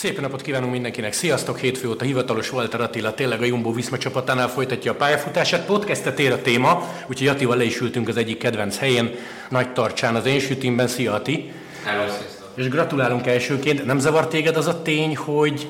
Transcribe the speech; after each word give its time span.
Szép 0.00 0.20
napot 0.20 0.42
kívánunk 0.42 0.72
mindenkinek! 0.72 1.12
Sziasztok! 1.12 1.58
Hétfő 1.58 1.88
óta 1.88 2.04
hivatalos 2.04 2.52
Walter 2.52 2.80
Attila 2.80 3.14
tényleg 3.14 3.40
a 3.42 3.44
Jumbo 3.44 3.72
Viszma 3.72 3.98
csapatánál 3.98 4.48
folytatja 4.48 4.92
a 4.92 4.94
pályafutását. 4.94 5.66
Podcastet 5.66 6.18
ér 6.18 6.32
a 6.32 6.42
téma, 6.42 6.88
úgyhogy 7.06 7.28
Attival 7.28 7.56
le 7.56 7.64
is 7.64 7.80
ültünk 7.80 8.08
az 8.08 8.16
egyik 8.16 8.38
kedvenc 8.38 8.78
helyén, 8.78 9.14
Nagy 9.48 9.72
Tartsán 9.72 10.14
az 10.14 10.26
én 10.26 10.38
sütimben. 10.38 10.86
Szia 10.86 11.12
Ati! 11.12 11.52
Hello, 11.84 12.12
És 12.54 12.68
gratulálunk 12.68 13.26
elsőként. 13.26 13.84
Nem 13.84 13.98
zavar 13.98 14.28
téged 14.28 14.56
az 14.56 14.66
a 14.66 14.82
tény, 14.82 15.16
hogy 15.16 15.68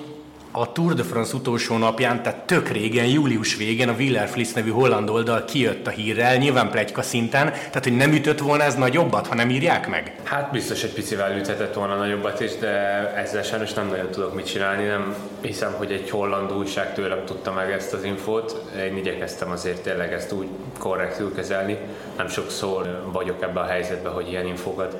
a 0.52 0.72
Tour 0.72 0.94
de 0.94 1.02
France 1.02 1.36
utolsó 1.36 1.76
napján, 1.76 2.22
tehát 2.22 2.38
tök 2.38 2.68
régen, 2.68 3.06
július 3.06 3.56
végén 3.56 3.88
a 3.88 3.94
Willer 3.98 4.28
Fliss 4.28 4.52
nevű 4.52 4.70
holland 4.70 5.10
oldal 5.10 5.44
kijött 5.44 5.86
a 5.86 5.90
hírrel, 5.90 6.36
nyilván 6.36 6.70
plegyka 6.70 7.02
szinten, 7.02 7.50
tehát 7.50 7.84
hogy 7.84 7.96
nem 7.96 8.12
ütött 8.12 8.38
volna 8.38 8.62
ez 8.62 8.74
nagyobbat, 8.74 9.26
ha 9.26 9.34
nem 9.34 9.50
írják 9.50 9.88
meg? 9.88 10.14
Hát 10.24 10.50
biztos 10.50 10.82
egy 10.82 10.92
picivel 10.92 11.36
üthetett 11.36 11.74
volna 11.74 11.96
nagyobbat 11.96 12.40
is, 12.40 12.56
de 12.56 12.68
ezzel 13.16 13.42
sajnos 13.42 13.72
nem 13.72 13.88
nagyon 13.88 14.10
tudok 14.10 14.34
mit 14.34 14.46
csinálni, 14.46 14.84
nem 14.84 15.14
hiszem, 15.40 15.72
hogy 15.72 15.92
egy 15.92 16.10
holland 16.10 16.52
újság 16.52 16.94
tőlem 16.94 17.24
tudta 17.24 17.52
meg 17.52 17.70
ezt 17.70 17.92
az 17.92 18.04
infót. 18.04 18.70
Én 18.88 18.96
igyekeztem 18.96 19.50
azért 19.50 19.82
tényleg 19.82 20.12
ezt 20.12 20.32
úgy 20.32 20.48
korrektül 20.78 21.34
kezelni, 21.34 21.78
nem 22.16 22.28
sokszor 22.28 23.08
vagyok 23.12 23.42
ebben 23.42 23.62
a 23.62 23.66
helyzetben, 23.66 24.12
hogy 24.12 24.28
ilyen 24.30 24.46
infókat 24.46 24.96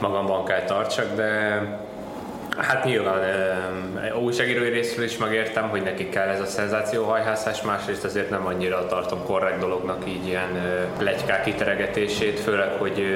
magamban 0.00 0.44
kell 0.44 0.62
tartsak, 0.62 1.16
de 1.16 1.60
Hát 2.56 2.84
nyilván 2.84 3.20
újságírói 4.22 4.68
részről 4.68 5.04
is 5.04 5.16
megértem, 5.16 5.68
hogy 5.68 5.82
nekik 5.82 6.10
kell 6.10 6.28
ez 6.28 6.40
a 6.40 6.46
szenzációhajhászás, 6.46 7.62
másrészt 7.62 8.04
azért 8.04 8.30
nem 8.30 8.46
annyira 8.46 8.86
tartom 8.86 9.24
korrekt 9.24 9.58
dolognak 9.58 10.08
így 10.08 10.26
ilyen 10.26 10.48
plegykák 10.98 11.42
kiteregetését, 11.42 12.40
főleg, 12.40 12.70
hogy 12.78 13.06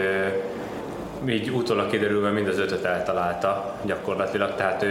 így 1.28 1.50
utólag 1.50 1.91
kiderülve 1.91 2.30
mind 2.30 2.48
az 2.48 2.58
ötöt 2.58 2.84
eltalálta 2.84 3.74
gyakorlatilag, 3.84 4.54
tehát 4.54 4.82
ő, 4.82 4.88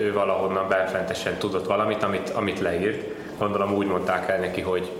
ő 0.00 0.12
valahonnan 0.12 0.68
benfentesen 0.68 1.34
tudott 1.34 1.66
valamit, 1.66 2.02
amit, 2.02 2.30
amit 2.30 2.60
leírt 2.60 3.15
gondolom 3.38 3.74
úgy 3.74 3.86
mondták 3.86 4.28
el 4.28 4.38
neki, 4.38 4.60
hogy, 4.60 4.90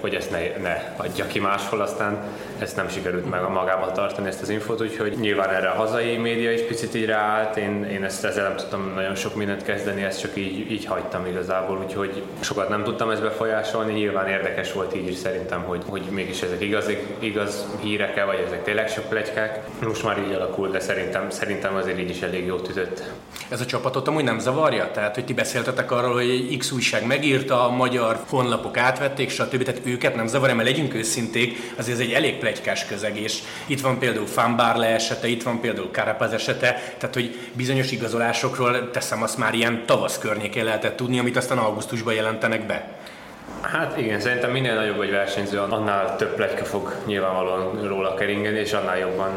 hogy 0.00 0.14
ezt 0.14 0.30
ne, 0.30 0.38
ne 0.62 0.94
adja 0.96 1.26
ki 1.26 1.40
máshol, 1.40 1.80
aztán 1.80 2.18
ezt 2.58 2.76
nem 2.76 2.88
sikerült 2.88 3.30
meg 3.30 3.42
a 3.42 3.48
magával 3.48 3.92
tartani 3.92 4.28
ezt 4.28 4.42
az 4.42 4.48
infót, 4.48 4.80
úgyhogy 4.80 5.16
nyilván 5.20 5.50
erre 5.50 5.68
a 5.68 5.76
hazai 5.76 6.16
média 6.16 6.52
is 6.52 6.60
picit 6.60 6.94
így 6.94 7.06
ráállt, 7.06 7.56
én, 7.56 7.84
én 7.84 8.04
ezt 8.04 8.24
ezzel 8.24 8.48
nem 8.48 8.56
tudtam 8.56 8.92
nagyon 8.94 9.14
sok 9.14 9.34
mindent 9.34 9.62
kezdeni, 9.62 10.02
ezt 10.02 10.20
csak 10.20 10.36
így, 10.36 10.70
így 10.70 10.84
hagytam 10.84 11.26
igazából, 11.26 11.78
úgyhogy 11.84 12.22
sokat 12.40 12.68
nem 12.68 12.82
tudtam 12.84 13.10
ezt 13.10 13.22
befolyásolni, 13.22 13.92
nyilván 13.92 14.28
érdekes 14.28 14.72
volt 14.72 14.96
így 14.96 15.08
is 15.08 15.16
szerintem, 15.16 15.62
hogy, 15.62 15.82
hogy 15.86 16.02
mégis 16.10 16.42
ezek 16.42 16.60
igaz, 16.60 16.90
igaz 17.18 17.66
hírek 17.80 18.24
vagy 18.24 18.44
ezek 18.46 18.62
tényleg 18.62 18.88
sok 18.88 19.08
plegykák. 19.08 19.60
Most 19.82 20.04
már 20.04 20.18
így 20.18 20.32
alakul, 20.32 20.68
de 20.68 20.80
szerintem, 20.80 21.30
szerintem 21.30 21.74
azért 21.74 21.98
így 21.98 22.10
is 22.10 22.20
elég 22.20 22.46
jót 22.46 22.68
ütött. 22.68 23.10
Ez 23.48 23.60
a 23.60 23.66
csapatot 23.66 24.08
amúgy 24.08 24.24
nem 24.24 24.38
zavarja? 24.38 24.90
Tehát, 24.90 25.14
hogy 25.14 25.24
ti 25.24 25.34
beszéltetek 25.34 25.90
arról, 25.90 26.12
hogy 26.12 26.56
X 26.58 26.70
újság 26.70 27.06
megírta, 27.06 27.70
magyar 27.78 28.18
honlapok 28.28 28.76
átvették, 28.76 29.30
stb. 29.30 29.62
Tehát 29.62 29.80
őket 29.84 30.14
nem 30.14 30.26
zavarja, 30.26 30.54
mert 30.54 30.68
legyünk 30.68 30.94
őszinték, 30.94 31.72
azért 31.76 31.98
ez 31.98 32.04
egy 32.04 32.12
elég 32.12 32.38
plegykás 32.38 32.86
közeg, 32.86 33.20
és 33.20 33.38
itt 33.66 33.80
van 33.80 33.98
például 33.98 34.26
Fanbarle 34.26 34.86
esete, 34.86 35.28
itt 35.28 35.42
van 35.42 35.60
például 35.60 35.88
Carapaz 35.92 36.32
esete, 36.32 36.72
tehát 36.98 37.14
hogy 37.14 37.38
bizonyos 37.52 37.90
igazolásokról 37.90 38.90
teszem 38.90 39.22
azt 39.22 39.38
már 39.38 39.54
ilyen 39.54 39.82
tavasz 39.86 40.18
környékén 40.18 40.64
lehetett 40.64 40.96
tudni, 40.96 41.18
amit 41.18 41.36
aztán 41.36 41.58
augusztusban 41.58 42.14
jelentenek 42.14 42.66
be. 42.66 42.98
Hát 43.60 43.98
igen, 43.98 44.20
szerintem 44.20 44.50
minél 44.50 44.74
nagyobb 44.74 45.00
egy 45.00 45.10
versenyző, 45.10 45.58
annál 45.58 46.16
több 46.16 46.34
pletyka 46.34 46.64
fog 46.64 46.94
nyilvánvalóan 47.06 47.88
róla 47.88 48.14
keringeni, 48.14 48.58
és 48.58 48.72
annál 48.72 48.98
jobban 48.98 49.30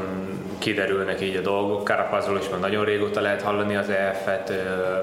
kiderülnek 0.61 1.21
így 1.21 1.35
a 1.35 1.41
dolgok. 1.41 1.87
Carapazról 1.87 2.37
is 2.37 2.49
már 2.49 2.59
nagyon 2.59 2.85
régóta 2.85 3.21
lehet 3.21 3.41
hallani 3.41 3.75
az 3.75 3.89
EF-et, 3.89 4.53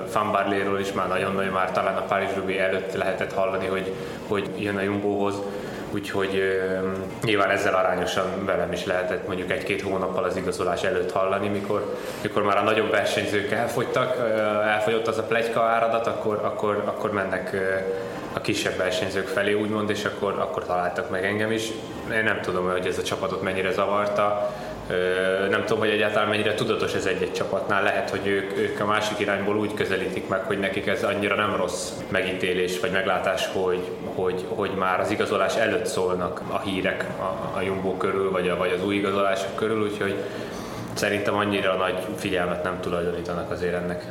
Fanbarléről 0.09 0.81
is 0.81 0.93
már 0.93 1.09
nagyon-nagyon 1.09 1.53
már 1.53 1.73
talán 1.73 1.97
a 1.97 2.03
Paris 2.03 2.29
Ruby 2.37 2.59
előtt 2.59 2.95
lehetett 2.95 3.33
hallani, 3.33 3.67
hogy, 3.67 3.93
hogy 4.27 4.49
jön 4.57 4.77
a 4.77 4.81
Jumbohoz. 4.81 5.35
Úgyhogy 5.91 6.61
nyilván 7.23 7.51
ezzel 7.51 7.75
arányosan 7.75 8.45
velem 8.45 8.73
is 8.73 8.85
lehetett 8.85 9.27
mondjuk 9.27 9.51
egy-két 9.51 9.83
hónappal 9.83 10.25
az 10.25 10.37
igazolás 10.37 10.83
előtt 10.83 11.13
hallani, 11.13 11.49
mikor, 11.49 11.97
mikor 12.23 12.43
már 12.43 12.57
a 12.57 12.63
nagyobb 12.63 12.91
versenyzők 12.91 13.51
elfogytak, 13.51 14.17
elfogyott 14.67 15.07
az 15.07 15.19
a 15.19 15.23
plegyka 15.23 15.63
áradat, 15.63 16.07
akkor, 16.07 16.41
akkor, 16.43 16.83
akkor 16.85 17.13
mennek 17.13 17.57
a 18.33 18.41
kisebb 18.41 18.77
versenyzők 18.77 19.27
felé 19.27 19.53
úgymond, 19.53 19.91
és 19.91 20.05
akkor, 20.05 20.33
akkor 20.39 20.65
találtak 20.65 21.11
meg 21.11 21.25
engem 21.25 21.53
is. 21.53 21.69
Én 22.13 22.25
nem 22.25 22.41
tudom, 22.41 22.71
hogy 22.71 22.87
ez 22.87 22.99
a 22.99 23.03
csapatot 23.03 23.43
mennyire 23.43 23.71
zavarta, 23.71 24.55
nem 25.51 25.61
tudom, 25.61 25.79
hogy 25.79 25.89
egyáltalán 25.89 26.29
mennyire 26.29 26.55
tudatos 26.55 26.95
ez 26.95 27.07
egy-egy 27.07 27.33
csapatnál. 27.33 27.83
Lehet, 27.83 28.11
hogy 28.11 28.27
ők, 28.27 28.59
ők 28.59 28.81
a 28.81 28.87
másik 28.87 29.19
irányból 29.19 29.59
úgy 29.59 29.75
közelítik 29.75 30.29
meg, 30.29 30.41
hogy 30.41 30.59
nekik 30.59 30.87
ez 30.87 31.05
annyira 31.05 31.35
nem 31.35 31.57
rossz 31.57 31.93
megítélés 32.09 32.81
vagy 32.81 32.91
meglátás, 32.91 33.49
hogy, 33.53 33.89
hogy, 34.15 34.45
hogy 34.49 34.71
már 34.71 35.01
az 35.01 35.11
igazolás 35.11 35.57
előtt 35.57 35.87
szólnak 35.87 36.43
a 36.49 36.61
hírek 36.61 37.07
a, 37.19 37.57
a 37.57 37.61
Jumbo 37.61 37.97
körül, 37.97 38.31
vagy, 38.31 38.49
a, 38.49 38.57
vagy 38.57 38.73
az 38.73 38.85
új 38.85 38.95
igazolások 38.95 39.55
körül, 39.55 39.83
úgyhogy 39.83 40.15
szerintem 40.95 41.35
annyira 41.35 41.77
nagy 41.77 41.99
figyelmet 42.17 42.63
nem 42.63 42.81
tulajdonítanak 42.81 43.51
azért 43.51 43.75
ennek. 43.75 44.05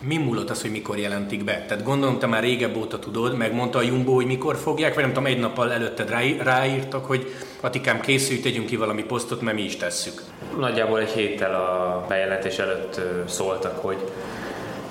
Mi 0.00 0.16
múlott 0.16 0.50
az, 0.50 0.62
hogy 0.62 0.70
mikor 0.70 0.98
jelentik 0.98 1.44
be? 1.44 1.64
Tehát 1.68 1.84
gondolom, 1.84 2.18
te 2.18 2.26
már 2.26 2.42
régebb 2.42 2.76
óta 2.76 2.98
tudod, 2.98 3.36
megmondta 3.36 3.78
a 3.78 3.82
Jumbo, 3.82 4.14
hogy 4.14 4.26
mikor 4.26 4.56
fogják, 4.56 4.94
vagy 4.94 5.02
nem 5.02 5.12
tudom, 5.12 5.28
egy 5.28 5.38
nappal 5.38 5.72
előtted 5.72 6.10
ráírtak, 6.42 7.04
hogy 7.04 7.26
Atikám 7.60 8.00
készülj, 8.00 8.40
tegyünk 8.40 8.66
ki 8.66 8.76
valami 8.76 9.02
posztot, 9.02 9.40
mert 9.40 9.56
mi 9.56 9.62
is 9.62 9.76
tesszük. 9.76 10.22
Nagyjából 10.58 11.00
egy 11.00 11.10
héttel 11.10 11.54
a 11.54 12.04
bejelentés 12.08 12.58
előtt 12.58 13.00
szóltak, 13.28 13.78
hogy 13.78 13.96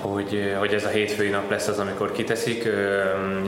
hogy, 0.00 0.54
hogy 0.58 0.74
ez 0.74 0.84
a 0.84 0.88
hétfői 0.88 1.28
nap 1.28 1.50
lesz 1.50 1.68
az, 1.68 1.78
amikor 1.78 2.12
kiteszik. 2.12 2.68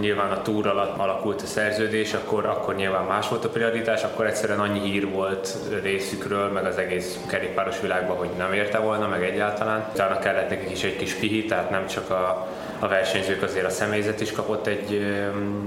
Nyilván 0.00 0.30
a 0.30 0.42
túr 0.42 0.66
alatt 0.66 0.98
alakult 0.98 1.42
a 1.42 1.46
szerződés, 1.46 2.14
akkor, 2.14 2.44
akkor 2.44 2.74
nyilván 2.74 3.04
más 3.04 3.28
volt 3.28 3.44
a 3.44 3.48
prioritás, 3.48 4.02
akkor 4.02 4.26
egyszerűen 4.26 4.60
annyi 4.60 4.80
hír 4.80 5.10
volt 5.10 5.56
részükről, 5.82 6.48
meg 6.48 6.64
az 6.64 6.78
egész 6.78 7.18
kerékpáros 7.28 7.80
világban, 7.80 8.16
hogy 8.16 8.28
nem 8.38 8.52
érte 8.52 8.78
volna, 8.78 9.08
meg 9.08 9.24
egyáltalán. 9.24 9.88
Utána 9.92 10.18
kellett 10.18 10.48
nekik 10.48 10.70
is 10.70 10.82
egy 10.82 10.96
kis 10.96 11.14
pihi, 11.14 11.44
tehát 11.44 11.70
nem 11.70 11.86
csak 11.86 12.10
a, 12.10 12.48
a 12.78 12.88
versenyzők, 12.88 13.42
azért 13.42 13.66
a 13.66 13.70
személyzet 13.70 14.20
is 14.20 14.32
kapott 14.32 14.66
egy, 14.66 15.14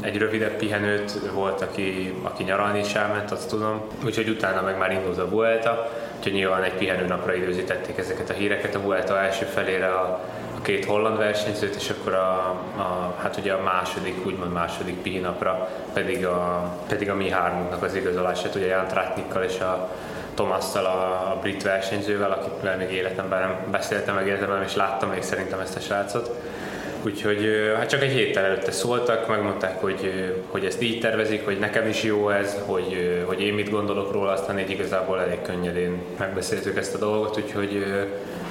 egy 0.01 0.17
rövidebb 0.17 0.53
pihenőt, 0.53 1.19
volt, 1.33 1.61
aki, 1.61 2.13
aki 2.21 2.43
nyaralni 2.43 2.79
is 2.79 2.93
elment, 2.93 3.31
azt 3.31 3.49
tudom. 3.49 3.81
Úgyhogy 4.05 4.29
utána 4.29 4.61
meg 4.61 4.77
már 4.77 4.91
indult 4.91 5.17
a 5.17 5.29
Vuelta, 5.29 5.91
úgyhogy 6.17 6.33
nyilván 6.33 6.63
egy 6.63 6.73
pihenő 6.73 7.05
napra 7.05 7.33
időzítették 7.33 7.97
ezeket 7.97 8.29
a 8.29 8.33
híreket. 8.33 8.75
A 8.75 8.81
Vuelta 8.81 9.19
első 9.19 9.45
felére 9.45 9.87
a 9.87 10.23
két 10.63 10.85
holland 10.85 11.17
versenyzőt, 11.17 11.75
és 11.75 11.89
akkor 11.89 12.13
a, 12.13 12.37
a, 12.77 13.15
hát 13.21 13.37
ugye 13.37 13.53
a 13.53 13.63
második, 13.63 14.25
úgymond 14.25 14.51
második 14.51 15.01
pihinapra 15.01 15.69
pedig 15.93 16.25
a, 16.25 16.69
pedig 16.87 17.09
a 17.09 17.15
mi 17.15 17.29
hármunknak 17.29 17.83
az 17.83 17.95
igazolását, 17.95 18.55
ugye 18.55 18.65
Jan 18.65 18.87
Tratnikkal 18.87 19.43
és 19.43 19.59
a 19.59 19.89
Tomasszal, 20.33 20.85
a, 20.85 21.31
a 21.31 21.37
brit 21.41 21.63
versenyzővel, 21.63 22.31
akikkel 22.31 22.77
még 22.77 22.91
életemben 22.91 23.39
nem 23.39 23.71
beszéltem 23.71 24.15
meg 24.15 24.27
életemben, 24.27 24.63
és 24.63 24.75
láttam 24.75 25.09
még 25.09 25.21
szerintem 25.21 25.59
ezt 25.59 25.75
a 25.75 25.79
srácot. 25.79 26.31
Úgyhogy 27.05 27.71
hát 27.75 27.89
csak 27.89 28.01
egy 28.01 28.11
héttel 28.11 28.45
előtte 28.45 28.71
szóltak, 28.71 29.27
megmondták, 29.27 29.81
hogy, 29.81 30.31
hogy 30.47 30.65
ezt 30.65 30.81
így 30.81 30.99
tervezik, 30.99 31.45
hogy 31.45 31.59
nekem 31.59 31.87
is 31.87 32.03
jó 32.03 32.29
ez, 32.29 32.57
hogy, 32.65 33.23
hogy 33.25 33.41
én 33.41 33.53
mit 33.53 33.69
gondolok 33.69 34.11
róla, 34.11 34.31
aztán 34.31 34.59
így 34.59 34.69
igazából 34.69 35.19
elég 35.19 35.41
könnyedén 35.41 36.01
megbeszéltük 36.19 36.77
ezt 36.77 36.95
a 36.95 36.97
dolgot, 36.97 37.37
úgyhogy 37.37 37.73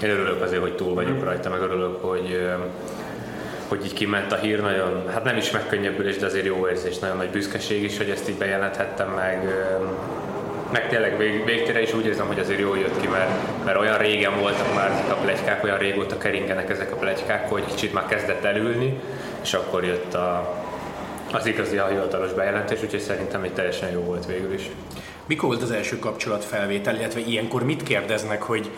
én 0.03 0.11
örülök 0.11 0.43
azért, 0.43 0.61
hogy 0.61 0.75
túl 0.75 0.95
vagyok 0.95 1.25
rajta, 1.25 1.51
meg 1.51 1.61
örülök, 1.61 2.05
hogy 2.05 2.41
hogy 3.69 3.85
így 3.85 3.93
kiment 3.93 4.33
a 4.33 4.37
hír, 4.37 4.61
nagyon, 4.61 5.09
hát 5.09 5.25
nem 5.25 5.37
is 5.37 5.51
megkönnyebbülés, 5.51 6.17
de 6.17 6.27
azért 6.27 6.47
jó 6.47 6.69
érzés, 6.69 6.99
nagyon 6.99 7.17
nagy 7.17 7.31
büszkeség 7.31 7.83
is, 7.83 7.97
hogy 7.97 8.11
ezt 8.11 8.29
így 8.29 8.35
bejelenthettem, 8.35 9.11
meg, 9.11 9.49
meg 10.73 10.89
tényleg 10.89 11.17
vég, 11.19 11.45
végtére 11.45 11.83
is 11.83 11.95
úgy 11.95 12.07
érzem, 12.07 12.27
hogy 12.27 12.39
azért 12.39 12.61
jól 12.61 12.79
jött 12.79 13.01
ki, 13.01 13.07
mert, 13.07 13.65
mert 13.65 13.79
olyan 13.79 13.99
régen 13.99 14.41
voltak 14.41 14.75
már 14.75 14.91
ezek 14.91 15.11
a 15.11 15.15
plegykák, 15.15 15.65
olyan 15.65 15.79
régóta 15.79 16.19
keringenek 16.19 16.71
ezek 16.71 16.93
a 16.93 16.97
plegykák, 16.97 17.49
hogy 17.49 17.65
kicsit 17.65 17.93
már 17.93 18.07
kezdett 18.07 18.45
elülni, 18.45 19.01
és 19.43 19.55
akkor 19.55 19.85
jött 19.85 20.15
a, 20.15 20.59
az 21.33 21.47
igazi 21.47 21.77
a 21.77 21.87
hivatalos 21.87 22.33
bejelentés, 22.33 22.83
úgyhogy 22.83 23.01
szerintem 23.01 23.43
egy 23.43 23.53
teljesen 23.53 23.91
jó 23.91 24.01
volt 24.01 24.27
végül 24.27 24.53
is. 24.53 24.71
Mikor 25.27 25.49
volt 25.49 25.63
az 25.63 25.71
első 25.71 25.99
kapcsolatfelvétel, 25.99 26.95
illetve 26.95 27.21
ilyenkor 27.21 27.65
mit 27.65 27.83
kérdeznek, 27.83 28.43
hogy 28.43 28.71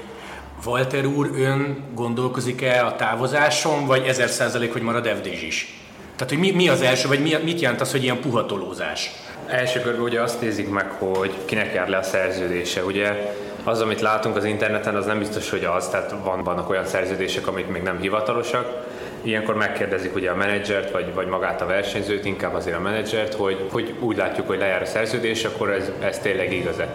Walter 0.65 1.07
úr, 1.07 1.31
ön 1.35 1.85
gondolkozik-e 1.95 2.87
a 2.87 2.97
távozáson, 2.97 3.87
vagy 3.87 4.07
ezer 4.07 4.29
százalék, 4.29 4.73
hogy 4.73 4.83
marad 4.83 5.07
FDZ 5.07 5.43
is? 5.43 5.79
Tehát, 6.17 6.33
hogy 6.33 6.39
mi, 6.39 6.51
mi 6.51 6.69
az 6.69 6.83
első, 6.83 7.09
vagy 7.09 7.21
mi, 7.21 7.37
mit 7.43 7.61
jelent 7.61 7.81
az, 7.81 7.91
hogy 7.91 8.03
ilyen 8.03 8.21
puhatolózás? 8.21 9.11
Első 9.47 9.81
körben 9.81 10.03
ugye 10.03 10.21
azt 10.21 10.41
nézik 10.41 10.71
meg, 10.71 10.91
hogy 10.91 11.35
kinek 11.45 11.75
jár 11.75 11.89
le 11.89 11.97
a 11.97 12.03
szerződése. 12.03 12.85
Ugye 12.85 13.33
az, 13.65 13.81
amit 13.81 14.01
látunk 14.01 14.37
az 14.37 14.45
interneten, 14.45 14.95
az 14.95 15.07
nem 15.07 15.19
biztos, 15.19 15.51
hogy 15.51 15.65
az, 15.65 15.89
tehát 15.89 16.15
van, 16.25 16.43
vannak 16.43 16.71
olyan 16.71 16.87
szerződések, 16.87 17.47
amik 17.47 17.67
még 17.67 17.83
nem 17.83 18.01
hivatalosak. 18.01 18.87
Ilyenkor 19.23 19.55
megkérdezik 19.55 20.15
ugye 20.15 20.31
a 20.31 20.35
menedzsert, 20.35 20.91
vagy, 20.91 21.15
vagy 21.15 21.27
magát 21.27 21.61
a 21.61 21.67
versenyzőt, 21.67 22.25
inkább 22.25 22.55
azért 22.55 22.77
a 22.77 22.81
menedzsert, 22.81 23.35
hogy, 23.35 23.69
hogy 23.71 23.95
úgy 24.01 24.17
látjuk, 24.17 24.47
hogy 24.47 24.59
lejár 24.59 24.83
a 24.83 24.87
szerződés, 24.87 25.45
akkor 25.45 25.71
ez, 25.71 25.91
ez 26.01 26.19
tényleg 26.19 26.53
igaz-e 26.53 26.95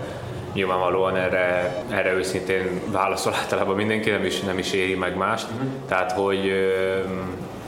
nyilvánvalóan 0.53 1.15
erre, 1.15 1.75
erre 1.89 2.13
őszintén 2.13 2.81
válaszol 2.91 3.33
általában 3.41 3.75
mindenki, 3.75 4.09
nem 4.09 4.25
is, 4.25 4.39
nem 4.39 4.57
is 4.57 4.73
éri 4.73 4.95
meg 4.95 5.15
mást. 5.15 5.47
Uh-huh. 5.51 5.69
Tehát, 5.87 6.11
hogy 6.11 6.51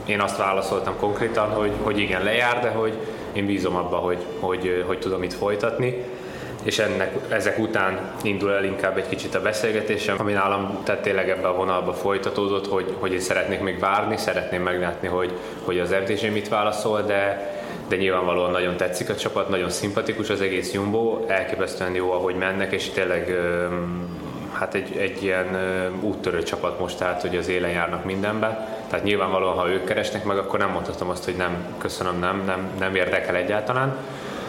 én 0.06 0.20
azt 0.20 0.36
válaszoltam 0.36 0.96
konkrétan, 0.96 1.50
hogy, 1.50 1.72
hogy 1.82 1.98
igen, 1.98 2.22
lejár, 2.22 2.60
de 2.60 2.68
hogy 2.68 2.92
én 3.32 3.46
bízom 3.46 3.76
abba, 3.76 3.96
hogy, 3.96 4.18
hogy, 4.40 4.84
hogy 4.86 4.98
tudom 4.98 5.22
itt 5.22 5.32
folytatni 5.32 6.04
és 6.62 6.78
ennek, 6.78 7.14
ezek 7.28 7.58
után 7.58 8.12
indul 8.22 8.52
el 8.52 8.64
inkább 8.64 8.96
egy 8.96 9.08
kicsit 9.08 9.34
a 9.34 9.42
beszélgetésem, 9.42 10.16
ami 10.18 10.32
nálam 10.32 10.78
tehát 10.84 11.02
tényleg 11.02 11.30
ebbe 11.30 11.48
a 11.48 11.54
vonalba 11.54 11.92
folytatódott, 11.92 12.68
hogy, 12.68 12.94
hogy 12.98 13.12
én 13.12 13.20
szeretnék 13.20 13.60
még 13.60 13.78
várni, 13.78 14.16
szeretném 14.16 14.62
meglátni, 14.62 15.08
hogy, 15.08 15.32
hogy 15.64 15.78
az 15.78 15.94
FDZ 16.04 16.22
mit 16.22 16.48
válaszol, 16.48 17.02
de, 17.02 17.52
de 17.88 17.96
nyilvánvalóan 17.96 18.50
nagyon 18.50 18.76
tetszik 18.76 19.10
a 19.10 19.14
csapat, 19.14 19.48
nagyon 19.48 19.70
szimpatikus 19.70 20.30
az 20.30 20.40
egész 20.40 20.72
Jumbo, 20.72 21.24
elképesztően 21.26 21.94
jó, 21.94 22.12
ahogy 22.12 22.34
mennek, 22.34 22.72
és 22.72 22.88
tényleg 22.88 23.38
hát 24.52 24.74
egy, 24.74 24.96
egy 24.96 25.22
ilyen 25.22 25.56
úttörő 26.00 26.42
csapat 26.42 26.80
most, 26.80 26.98
tehát 26.98 27.20
hogy 27.20 27.36
az 27.36 27.48
élen 27.48 27.70
járnak 27.70 28.04
mindenbe. 28.04 28.80
Tehát 28.92 29.06
nyilvánvalóan, 29.06 29.56
ha 29.56 29.70
ők 29.70 29.84
keresnek 29.84 30.24
meg, 30.24 30.38
akkor 30.38 30.58
nem 30.58 30.70
mondhatom 30.70 31.08
azt, 31.08 31.24
hogy 31.24 31.34
nem, 31.36 31.74
köszönöm, 31.78 32.18
nem, 32.18 32.42
nem, 32.46 32.70
nem 32.78 32.94
érdekel 32.94 33.34
egyáltalán 33.34 33.96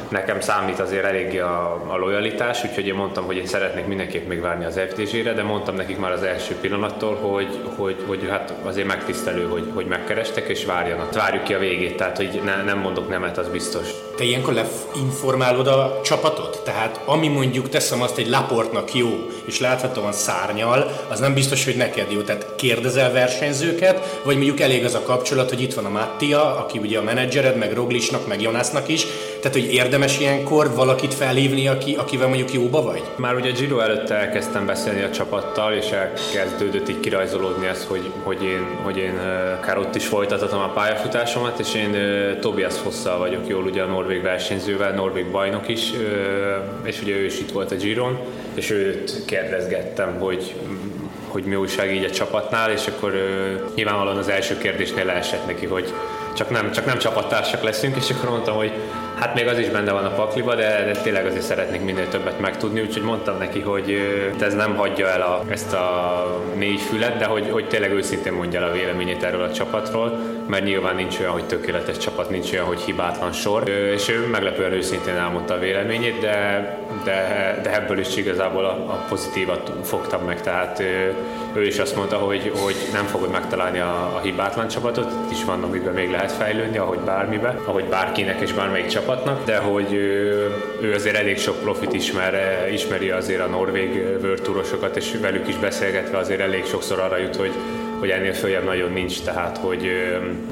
nekem 0.09 0.39
számít 0.39 0.79
azért 0.79 1.03
eléggé 1.03 1.39
a, 1.39 1.81
a 1.87 1.97
lojalitás, 1.97 2.63
úgyhogy 2.63 2.87
én 2.87 2.93
mondtam, 2.93 3.25
hogy 3.25 3.37
én 3.37 3.45
szeretnék 3.45 3.85
mindenképp 3.85 4.27
még 4.27 4.41
várni 4.41 4.65
az 4.65 4.79
FTZ-re, 4.89 5.33
de 5.33 5.43
mondtam 5.43 5.75
nekik 5.75 5.97
már 5.97 6.11
az 6.11 6.23
első 6.23 6.55
pillanattól, 6.61 7.15
hogy, 7.15 7.59
hogy, 7.75 8.03
hogy 8.07 8.27
hát 8.29 8.53
azért 8.63 8.87
megtisztelő, 8.87 9.47
hogy, 9.47 9.71
hogy 9.73 9.85
megkerestek, 9.85 10.47
és 10.47 10.65
várjanak. 10.65 11.13
Várjuk 11.13 11.43
ki 11.43 11.53
a 11.53 11.59
végét, 11.59 11.97
tehát 11.97 12.17
hogy 12.17 12.41
ne, 12.43 12.63
nem 12.63 12.77
mondok 12.77 13.09
nemet, 13.09 13.37
az 13.37 13.49
biztos. 13.49 13.89
Te 14.15 14.23
ilyenkor 14.23 14.53
leinformálod 14.53 15.67
a 15.67 15.99
csapatot? 16.03 16.61
Tehát 16.63 17.01
ami 17.05 17.27
mondjuk 17.27 17.69
teszem 17.69 18.01
azt 18.01 18.17
egy 18.17 18.29
laportnak 18.29 18.93
jó, 18.93 19.09
és 19.45 19.59
láthatóan 19.59 20.11
szárnyal, 20.11 20.91
az 21.09 21.19
nem 21.19 21.33
biztos, 21.33 21.65
hogy 21.65 21.75
neked 21.75 22.11
jó. 22.11 22.21
Tehát 22.21 22.55
kérdezel 22.55 23.11
versenyzőket, 23.11 24.19
vagy 24.23 24.35
mondjuk 24.35 24.59
elég 24.59 24.85
az 24.85 24.93
a 24.93 25.01
kapcsolat, 25.01 25.49
hogy 25.49 25.61
itt 25.61 25.73
van 25.73 25.85
a 25.85 25.89
Mattia, 25.89 26.55
aki 26.57 26.77
ugye 26.77 26.99
a 26.99 27.03
menedzsered, 27.03 27.57
meg 27.57 27.73
Roglicsnak, 27.73 28.27
meg 28.27 28.41
Jonasnak 28.41 28.87
is, 28.87 29.05
tehát 29.41 29.57
hogy 29.57 29.73
érdemes 29.73 30.19
ilyenkor 30.19 30.75
valakit 30.75 31.13
felhívni, 31.13 31.67
aki, 31.67 31.95
akivel 31.95 32.27
mondjuk 32.27 32.53
jóba 32.53 32.81
vagy? 32.81 33.01
Már 33.15 33.35
ugye 33.35 33.51
Giro 33.51 33.79
előtt 33.79 34.09
elkezdtem 34.09 34.65
beszélni 34.65 35.01
a 35.01 35.11
csapattal, 35.11 35.73
és 35.73 35.85
elkezdődött 35.89 36.89
így 36.89 36.99
kirajzolódni 36.99 37.67
ez, 37.67 37.85
hogy, 37.89 38.11
hogy 38.23 38.43
én, 38.43 38.79
hogy 38.83 38.97
én 38.97 39.19
akár 39.59 39.77
ott 39.77 39.95
is 39.95 40.05
folytathatom 40.05 40.59
a 40.59 40.71
pályafutásomat, 40.73 41.59
és 41.59 41.73
én 41.73 41.95
Tobias 42.39 42.75
Fosszal 42.77 43.17
vagyok 43.17 43.47
jól, 43.47 43.63
ugye 43.63 43.81
a 43.81 43.87
norvég 44.03 44.21
versenyzővel, 44.21 44.91
norvég 44.91 45.31
bajnok 45.31 45.67
is, 45.67 45.91
és 46.83 47.01
ugye 47.01 47.15
ő 47.15 47.25
is 47.25 47.39
itt 47.39 47.51
volt 47.51 47.71
a 47.71 47.75
Giron, 47.75 48.19
és 48.53 48.69
őt 48.69 49.25
kérdezgettem, 49.25 50.19
hogy 50.19 50.53
hogy 51.27 51.43
mi 51.43 51.55
újság 51.55 51.95
így 51.95 52.03
a 52.03 52.11
csapatnál, 52.11 52.71
és 52.71 52.87
akkor 52.87 53.13
nyilvánvalóan 53.75 54.17
az 54.17 54.29
első 54.29 54.57
kérdésnél 54.57 55.05
leesett 55.05 55.45
neki, 55.45 55.65
hogy 55.65 55.93
csak 56.35 56.49
nem, 56.49 56.71
csak 56.71 56.85
nem 56.85 56.97
csapattársak 56.97 57.63
leszünk, 57.63 57.95
és 57.95 58.09
akkor 58.09 58.29
mondtam, 58.29 58.55
hogy 58.55 58.71
Hát 59.23 59.35
még 59.35 59.47
az 59.47 59.57
is 59.57 59.69
benne 59.69 59.91
van 59.91 60.05
a 60.05 60.09
pakliba, 60.09 60.55
de, 60.55 60.83
de 60.85 61.01
tényleg 61.01 61.25
azért 61.25 61.43
szeretnék 61.43 61.81
minél 61.81 62.07
többet 62.09 62.39
megtudni, 62.39 62.81
úgyhogy 62.81 63.03
mondtam 63.03 63.37
neki, 63.37 63.59
hogy 63.59 63.97
ez 64.39 64.53
nem 64.53 64.75
hagyja 64.75 65.07
el 65.07 65.21
a, 65.21 65.43
ezt 65.49 65.73
a 65.73 66.25
négy 66.55 66.81
fület, 66.81 67.17
de 67.17 67.25
hogy, 67.25 67.49
hogy 67.49 67.67
tényleg 67.67 67.91
őszintén 67.91 68.33
mondja 68.33 68.61
el 68.61 68.69
a 68.69 68.71
véleményét 68.71 69.23
erről 69.23 69.41
a 69.41 69.51
csapatról, 69.51 70.19
mert 70.47 70.63
nyilván 70.63 70.95
nincs 70.95 71.19
olyan, 71.19 71.31
hogy 71.31 71.45
tökéletes 71.45 71.97
csapat, 71.97 72.29
nincs 72.29 72.51
olyan, 72.51 72.65
hogy 72.65 72.81
hibátlan 72.81 73.31
sor, 73.31 73.69
és 73.69 74.09
ő 74.09 74.27
meglepően 74.27 74.71
őszintén 74.71 75.15
elmondta 75.15 75.53
a 75.53 75.59
véleményét, 75.59 76.19
de, 76.19 76.77
de, 77.03 77.59
de 77.63 77.75
ebből 77.75 77.99
is 77.99 78.15
igazából 78.15 78.65
a, 78.65 78.71
a 78.71 79.05
pozitívat 79.09 79.71
fogtam 79.83 80.21
meg, 80.21 80.41
tehát 80.41 80.79
ő, 80.79 81.15
ő 81.53 81.65
is 81.65 81.79
azt 81.79 81.95
mondta, 81.95 82.17
hogy, 82.17 82.51
hogy 82.63 82.75
nem 82.93 83.05
fogod 83.05 83.31
megtalálni 83.31 83.79
a, 83.79 84.15
a 84.15 84.19
hibátlan 84.23 84.67
csapatot, 84.67 85.11
itt 85.23 85.31
is 85.31 85.43
van, 85.43 85.63
amiben 85.63 85.93
még 85.93 86.11
lehet 86.11 86.31
fejlődni, 86.31 86.77
ahogy 86.77 86.99
bármibe, 86.99 87.59
ahogy 87.65 87.85
bárkinek 87.85 88.41
és 88.41 88.53
bármelyik 88.53 88.87
csapatnak, 89.13 89.45
de 89.45 89.57
hogy 89.57 89.93
ő, 90.81 90.93
azért 90.93 91.15
elég 91.15 91.37
sok 91.37 91.61
profit 91.61 91.93
ismer, 91.93 92.67
ismeri 92.71 93.09
azért 93.09 93.41
a 93.41 93.47
norvég 93.47 94.19
vörtúrosokat, 94.21 94.95
és 94.95 95.17
velük 95.21 95.47
is 95.47 95.57
beszélgetve 95.57 96.17
azért 96.17 96.39
elég 96.39 96.65
sokszor 96.65 96.99
arra 96.99 97.17
jut, 97.17 97.35
hogy 97.35 97.51
hogy 98.03 98.11
ennél 98.11 98.33
följebb 98.33 98.63
nagyon 98.63 98.91
nincs, 98.91 99.21
tehát 99.21 99.57
hogy 99.57 99.91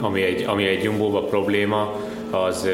ami 0.02 0.22
egy, 0.22 0.44
ami 0.48 0.68
egy 0.68 0.84
jumbóba 0.84 1.24
probléma, 1.24 1.96
az, 2.30 2.70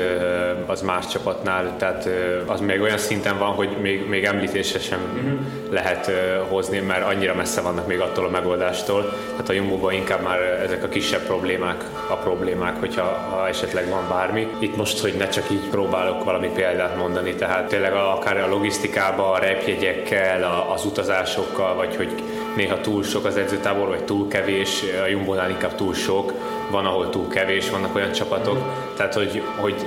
az 0.66 0.82
más 0.82 1.08
csapatnál, 1.08 1.74
tehát 1.78 2.10
az 2.46 2.60
még 2.60 2.82
olyan 2.82 2.98
szinten 2.98 3.38
van, 3.38 3.50
hogy 3.50 3.70
még, 3.82 4.08
még 4.08 4.24
említésre 4.24 4.80
sem 4.80 5.00
uh-huh. 5.16 5.40
lehet 5.72 6.12
hozni, 6.50 6.80
mert 6.80 7.06
annyira 7.06 7.36
messze 7.36 7.62
vannak 7.62 7.88
még 7.88 8.00
attól 8.00 8.26
a 8.26 8.30
megoldástól. 8.30 9.14
Tehát 9.32 9.50
a 9.50 9.54
Jumbo-ban 9.54 9.94
inkább 9.94 10.24
már 10.24 10.40
ezek 10.40 10.84
a 10.84 10.88
kisebb 10.88 11.22
problémák 11.22 11.84
a 12.10 12.16
problémák, 12.16 12.80
hogyha 12.80 13.04
ha 13.04 13.48
esetleg 13.48 13.90
van 13.90 14.08
bármi. 14.10 14.48
Itt 14.60 14.76
most, 14.76 15.00
hogy 15.00 15.14
ne 15.18 15.28
csak 15.28 15.52
így 15.52 15.70
próbálok 15.70 16.24
valami 16.24 16.50
példát 16.56 16.98
mondani, 16.98 17.36
tehát 17.36 17.68
tényleg 17.68 17.94
akár 17.94 18.38
a 18.38 18.48
logisztikában, 18.48 19.34
a 19.34 19.40
repjegyekkel, 19.40 20.66
az 20.74 20.86
utazásokkal, 20.86 21.76
vagy 21.76 21.96
hogy 21.96 22.24
néha 22.58 22.82
túl 22.82 23.04
sok 23.04 23.26
az 23.26 23.38
edzőtábor, 23.38 23.88
vagy 23.88 24.04
túl 24.04 24.28
kevés, 24.28 24.84
a 25.04 25.08
Jumbo-nál 25.08 25.50
inkább 25.50 25.76
túl 25.76 25.94
sok, 25.94 26.34
van, 26.72 26.86
ahol 26.86 27.10
túl 27.10 27.28
kevés, 27.28 27.70
vannak 27.70 27.96
olyan 27.96 28.12
csapatok, 28.12 28.58
tehát 28.96 29.14
hogy, 29.14 29.42
hogy 29.56 29.86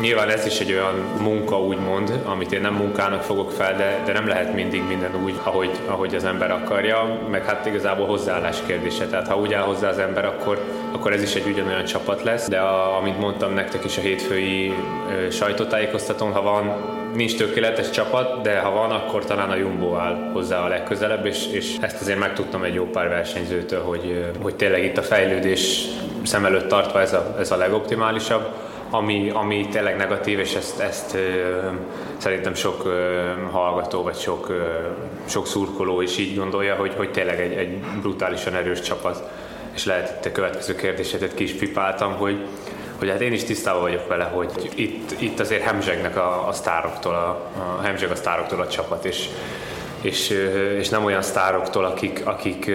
nyilván 0.00 0.28
ez 0.28 0.46
is 0.46 0.60
egy 0.60 0.72
olyan 0.72 0.94
munka, 1.20 1.60
úgymond, 1.60 2.20
amit 2.24 2.52
én 2.52 2.60
nem 2.60 2.74
munkának 2.74 3.22
fogok 3.22 3.50
fel, 3.50 3.76
de, 3.76 4.02
de 4.04 4.12
nem 4.12 4.26
lehet 4.26 4.54
mindig 4.54 4.82
minden 4.88 5.24
úgy, 5.24 5.40
ahogy, 5.42 5.70
ahogy 5.86 6.14
az 6.14 6.24
ember 6.24 6.50
akarja, 6.50 7.20
meg 7.30 7.44
hát 7.44 7.66
igazából 7.66 8.06
hozzáállás 8.06 8.58
kérdése. 8.66 9.06
Tehát 9.06 9.28
ha 9.28 9.38
úgy 9.38 9.52
áll 9.52 9.64
hozzá 9.64 9.88
az 9.88 9.98
ember, 9.98 10.24
akkor, 10.24 10.64
akkor 10.92 11.12
ez 11.12 11.22
is 11.22 11.34
egy 11.34 11.46
ugyanolyan 11.46 11.84
csapat 11.84 12.22
lesz. 12.22 12.48
De 12.48 12.58
a, 12.58 12.96
amit 12.96 13.18
mondtam 13.18 13.52
nektek 13.52 13.84
is 13.84 13.98
a 13.98 14.00
hétfői 14.00 14.74
ö, 15.10 15.30
sajtótájékoztatón, 15.30 16.32
ha 16.32 16.42
van 16.42 16.95
nincs 17.16 17.36
tökéletes 17.36 17.90
csapat, 17.90 18.42
de 18.42 18.58
ha 18.58 18.70
van, 18.70 18.90
akkor 18.90 19.24
talán 19.24 19.50
a 19.50 19.56
Jumbo 19.56 19.94
áll 19.94 20.30
hozzá 20.32 20.64
a 20.64 20.68
legközelebb, 20.68 21.26
és, 21.26 21.46
és 21.46 21.76
ezt 21.80 22.00
azért 22.00 22.18
megtudtam 22.18 22.62
egy 22.62 22.74
jó 22.74 22.84
pár 22.84 23.08
versenyzőtől, 23.08 23.82
hogy, 23.82 24.24
hogy 24.42 24.56
tényleg 24.56 24.84
itt 24.84 24.96
a 24.96 25.02
fejlődés 25.02 25.84
szem 26.22 26.44
előtt 26.44 26.68
tartva 26.68 27.00
ez 27.00 27.12
a, 27.12 27.36
ez 27.38 27.50
a 27.50 27.56
legoptimálisabb 27.56 28.48
ami, 28.90 29.30
ami 29.30 29.68
tényleg 29.70 29.96
negatív, 29.96 30.38
és 30.38 30.54
ezt, 30.54 30.80
ezt 30.80 31.14
ö, 31.14 31.18
szerintem 32.16 32.54
sok 32.54 32.84
ö, 32.84 33.22
hallgató, 33.50 34.02
vagy 34.02 34.16
sok, 34.16 34.48
ö, 34.48 34.62
sok 35.24 35.46
szurkoló 35.46 36.00
is 36.00 36.18
így 36.18 36.36
gondolja, 36.36 36.74
hogy, 36.74 36.94
hogy 36.96 37.10
tényleg 37.10 37.40
egy, 37.40 37.52
egy 37.52 37.78
brutálisan 38.00 38.54
erős 38.54 38.80
csapat. 38.80 39.30
És 39.74 39.84
lehet 39.84 40.16
itt 40.18 40.30
a 40.30 40.32
következő 40.32 40.74
kérdésetet 40.74 41.34
ki 41.34 41.44
is 41.44 41.52
pipáltam, 41.52 42.12
hogy, 42.12 42.46
hogy 42.98 43.08
hát 43.08 43.20
én 43.20 43.32
is 43.32 43.44
tisztában 43.44 43.80
vagyok 43.80 44.08
vele, 44.08 44.24
hogy 44.24 44.70
itt, 44.74 45.20
itt 45.20 45.40
azért 45.40 45.62
hemzsegnek 45.62 46.16
a, 46.16 46.48
a 46.48 46.52
sztároktól, 46.52 47.14
a, 47.14 47.50
a 47.58 47.82
hemzseg 47.82 48.10
a 48.10 48.16
sztároktól 48.16 48.60
a 48.60 48.68
csapat, 48.68 49.04
és 49.04 49.28
és, 50.00 50.30
és 50.78 50.88
nem 50.88 51.04
olyan 51.04 51.22
sztároktól, 51.22 51.84
akik, 51.84 52.20
akik 52.24 52.70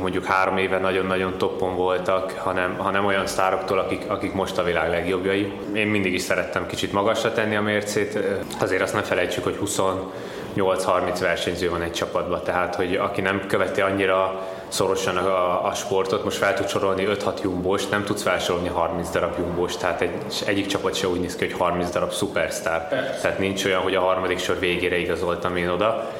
mondjuk 0.00 0.24
három 0.24 0.56
éve 0.56 0.78
nagyon-nagyon 0.78 1.38
toppon 1.38 1.76
voltak, 1.76 2.30
hanem, 2.30 2.76
hanem 2.76 3.04
olyan 3.04 3.26
sztároktól, 3.26 3.78
akik, 3.78 4.02
akik 4.06 4.32
most 4.32 4.58
a 4.58 4.62
világ 4.62 4.90
legjobbjai. 4.90 5.52
Én 5.74 5.86
mindig 5.86 6.12
is 6.12 6.22
szerettem 6.22 6.66
kicsit 6.66 6.92
magasra 6.92 7.32
tenni 7.32 7.56
a 7.56 7.62
mércét, 7.62 8.18
azért 8.60 8.82
azt 8.82 8.94
ne 8.94 9.02
felejtsük, 9.02 9.44
hogy 9.44 9.56
28-30 10.56 11.18
versenyző 11.20 11.70
van 11.70 11.82
egy 11.82 11.92
csapatban, 11.92 12.42
tehát 12.44 12.74
hogy 12.74 12.94
aki 12.94 13.20
nem 13.20 13.46
követi 13.46 13.80
annyira 13.80 14.46
szorosan 14.68 15.16
a, 15.16 15.66
a 15.66 15.74
sportot, 15.74 16.24
most 16.24 16.36
fel 16.36 16.54
tud 16.54 16.68
sorolni 16.68 17.06
5-6 17.08 17.42
jumbós, 17.42 17.86
nem 17.86 18.04
tudsz 18.04 18.22
felsorolni 18.22 18.68
30 18.68 19.10
darab 19.10 19.38
jumbós, 19.38 19.76
tehát 19.76 20.00
egy, 20.00 20.12
egyik 20.46 20.66
csapat 20.66 20.94
se 20.94 21.08
úgy 21.08 21.20
néz 21.20 21.36
ki, 21.36 21.44
hogy 21.44 21.58
30 21.58 21.90
darab 21.90 22.12
szupersztár. 22.12 22.88
Tehát 23.22 23.38
nincs 23.38 23.64
olyan, 23.64 23.80
hogy 23.80 23.94
a 23.94 24.00
harmadik 24.00 24.38
sor 24.38 24.58
végére 24.58 24.98
igazoltam 24.98 25.56
én 25.56 25.68
oda 25.68 26.10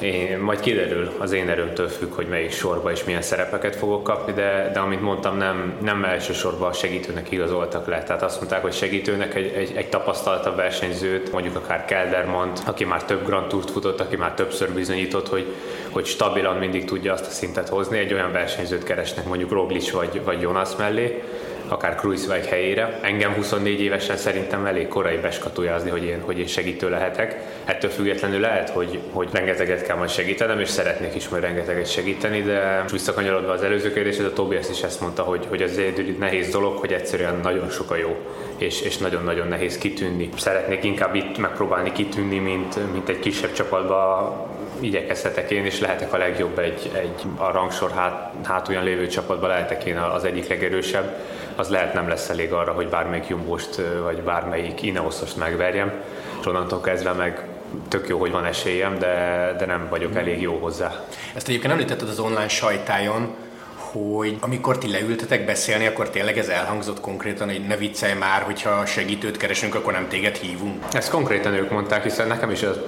én, 0.00 0.38
majd 0.38 0.60
kiderül, 0.60 1.12
az 1.18 1.32
én 1.32 1.48
erőmtől 1.48 1.88
függ, 1.88 2.14
hogy 2.14 2.26
melyik 2.26 2.52
sorba 2.52 2.90
és 2.90 3.04
milyen 3.04 3.22
szerepeket 3.22 3.76
fogok 3.76 4.04
kapni, 4.04 4.32
de, 4.32 4.70
de 4.72 4.78
amit 4.78 5.00
mondtam, 5.00 5.36
nem, 5.36 5.74
nem 5.82 6.04
elsősorban 6.04 6.68
a 6.68 6.72
segítőnek 6.72 7.30
igazoltak 7.30 7.86
le. 7.86 8.02
Tehát 8.02 8.22
azt 8.22 8.38
mondták, 8.38 8.62
hogy 8.62 8.72
segítőnek 8.72 9.34
egy, 9.34 9.52
egy, 9.56 9.72
egy 9.76 9.88
tapasztaltabb 9.88 10.56
versenyzőt, 10.56 11.32
mondjuk 11.32 11.56
akár 11.56 11.84
Keldermont, 11.84 12.62
aki 12.66 12.84
már 12.84 13.04
több 13.04 13.26
Grand 13.26 13.46
Tourt 13.46 13.70
futott, 13.70 14.00
aki 14.00 14.16
már 14.16 14.34
többször 14.34 14.70
bizonyított, 14.70 15.28
hogy, 15.28 15.54
hogy 15.90 16.06
stabilan 16.06 16.56
mindig 16.56 16.84
tudja 16.84 17.12
azt 17.12 17.26
a 17.26 17.30
szintet 17.30 17.68
hozni, 17.68 17.98
egy 17.98 18.12
olyan 18.12 18.32
versenyzőt 18.32 18.84
keresnek, 18.84 19.26
mondjuk 19.26 19.50
Roglic 19.50 19.90
vagy, 19.90 20.24
vagy 20.24 20.40
Jonas 20.40 20.76
mellé, 20.76 21.22
akár 21.68 21.94
Kruiswijk 21.94 22.44
helyére. 22.44 22.98
Engem 23.00 23.32
24 23.32 23.80
évesen 23.80 24.16
szerintem 24.16 24.66
elég 24.66 24.88
korai 24.88 25.16
beskatujázni, 25.16 25.90
hogy 25.90 26.04
én, 26.04 26.20
hogy 26.20 26.38
én 26.38 26.46
segítő 26.46 26.90
lehetek. 26.90 27.42
Ettől 27.64 27.90
függetlenül 27.90 28.40
lehet, 28.40 28.70
hogy, 28.70 28.98
hogy 29.12 29.28
rengeteget 29.32 29.82
kell 29.82 29.96
majd 29.96 30.10
segítenem, 30.10 30.60
és 30.60 30.68
szeretnék 30.68 31.14
is 31.14 31.28
majd 31.28 31.42
rengeteget 31.42 31.90
segíteni, 31.90 32.42
de 32.42 32.84
visszakanyarodva 32.92 33.52
az 33.52 33.62
előző 33.62 33.92
kérdéshez, 33.92 34.26
a 34.26 34.32
Tobias 34.32 34.68
is 34.70 34.82
ezt 34.82 35.00
mondta, 35.00 35.22
hogy, 35.22 35.46
hogy 35.48 35.62
az 35.62 35.78
egy 35.78 36.16
nehéz 36.18 36.48
dolog, 36.48 36.78
hogy 36.78 36.92
egyszerűen 36.92 37.40
nagyon 37.42 37.70
sok 37.70 37.90
a 37.90 37.96
jó, 37.96 38.16
és, 38.56 38.80
és 38.80 38.96
nagyon-nagyon 38.96 39.48
nehéz 39.48 39.78
kitűnni. 39.78 40.28
Szeretnék 40.36 40.84
inkább 40.84 41.14
itt 41.14 41.38
megpróbálni 41.38 41.92
kitűnni, 41.92 42.38
mint, 42.38 42.92
mint 42.92 43.08
egy 43.08 43.18
kisebb 43.18 43.52
csapatba 43.52 44.52
igyekezhetek 44.80 45.50
én, 45.50 45.64
és 45.64 45.80
lehetek 45.80 46.12
a 46.12 46.16
legjobb 46.16 46.58
egy, 46.58 46.90
egy 46.94 47.22
a 47.36 47.50
rangsor 47.50 47.90
hát, 47.90 48.32
hátulján 48.44 48.84
lévő 48.84 49.06
csapatban, 49.06 49.48
lehetek 49.48 49.84
én 49.84 49.96
az 49.96 50.24
egyik 50.24 50.48
legerősebb, 50.48 51.16
az 51.56 51.68
lehet 51.68 51.94
nem 51.94 52.08
lesz 52.08 52.28
elég 52.28 52.52
arra, 52.52 52.72
hogy 52.72 52.88
bármelyik 52.88 53.28
jumbost 53.28 53.80
vagy 54.02 54.22
bármelyik 54.22 54.82
Ineosost 54.82 55.36
megverjem, 55.36 55.92
és 56.40 56.46
onnantól 56.46 56.80
kezdve 56.80 57.12
meg 57.12 57.42
tök 57.88 58.08
jó, 58.08 58.18
hogy 58.18 58.30
van 58.30 58.44
esélyem, 58.44 58.98
de, 58.98 59.54
de 59.58 59.66
nem 59.66 59.86
vagyok 59.90 60.16
elég 60.16 60.40
jó 60.40 60.58
hozzá. 60.58 61.04
Ezt 61.34 61.48
egyébként 61.48 61.72
említetted 61.72 62.08
az 62.08 62.18
online 62.18 62.48
sajtájon, 62.48 63.34
hogy 63.74 64.36
amikor 64.40 64.78
ti 64.78 64.90
leültetek 64.90 65.44
beszélni, 65.44 65.86
akkor 65.86 66.10
tényleg 66.10 66.38
ez 66.38 66.48
elhangzott 66.48 67.00
konkrétan, 67.00 67.48
hogy 67.48 67.66
ne 67.66 67.76
viccelj 67.76 68.14
már, 68.14 68.42
hogyha 68.42 68.86
segítőt 68.86 69.36
keresünk, 69.36 69.74
akkor 69.74 69.92
nem 69.92 70.08
téged 70.08 70.36
hívunk. 70.36 70.84
Ezt 70.92 71.10
konkrétan 71.10 71.54
ők 71.54 71.70
mondták, 71.70 72.02
hiszen 72.02 72.26
nekem 72.26 72.50
is 72.50 72.62
az, 72.62 72.78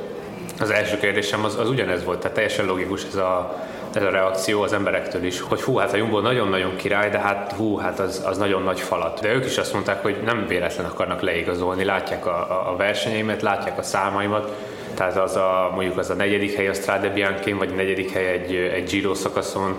az 0.61 0.70
első 0.70 0.99
kérdésem 0.99 1.44
az, 1.44 1.58
az 1.58 1.68
ugyanez 1.68 2.04
volt, 2.04 2.18
tehát 2.18 2.37
teljesen 2.37 2.66
logikus 2.66 3.04
ez 3.04 3.14
a, 3.14 3.64
ez 3.97 4.03
a 4.03 4.11
reakció 4.11 4.62
az 4.62 4.73
emberektől 4.73 5.25
is, 5.25 5.41
hogy 5.41 5.62
hú, 5.62 5.76
hát 5.76 5.93
a 5.93 5.97
Jumbo 5.97 6.21
nagyon-nagyon 6.21 6.76
király, 6.76 7.11
de 7.11 7.19
hát 7.19 7.53
hú, 7.53 7.76
hát 7.76 7.99
az, 7.99 8.23
az 8.26 8.38
nagyon 8.38 8.62
nagy 8.62 8.81
falat. 8.81 9.21
De 9.21 9.35
ők 9.35 9.45
is 9.45 9.59
azt 9.59 9.73
mondták, 9.73 10.03
hogy 10.03 10.17
nem 10.25 10.47
véletlen 10.47 10.87
akarnak 10.87 11.21
leigazolni, 11.21 11.85
látják 11.85 12.26
a, 12.26 12.71
a, 12.73 12.76
versenyeimet, 12.76 13.43
látják 13.43 13.79
a 13.79 13.83
számaimat, 13.83 14.53
tehát 14.97 15.17
az 15.17 15.37
a, 15.37 15.71
mondjuk 15.75 15.99
az 15.99 16.11
a 16.11 16.15
negyedik 16.15 16.55
hely 16.55 16.69
a 16.69 16.75
Strade 16.75 17.09
bianchi 17.09 17.53
vagy 17.53 17.71
a 17.73 17.75
negyedik 17.75 18.11
hely 18.11 18.26
egy, 18.26 18.55
egy 18.55 18.88
Giro 18.91 19.15
szakaszon, 19.15 19.76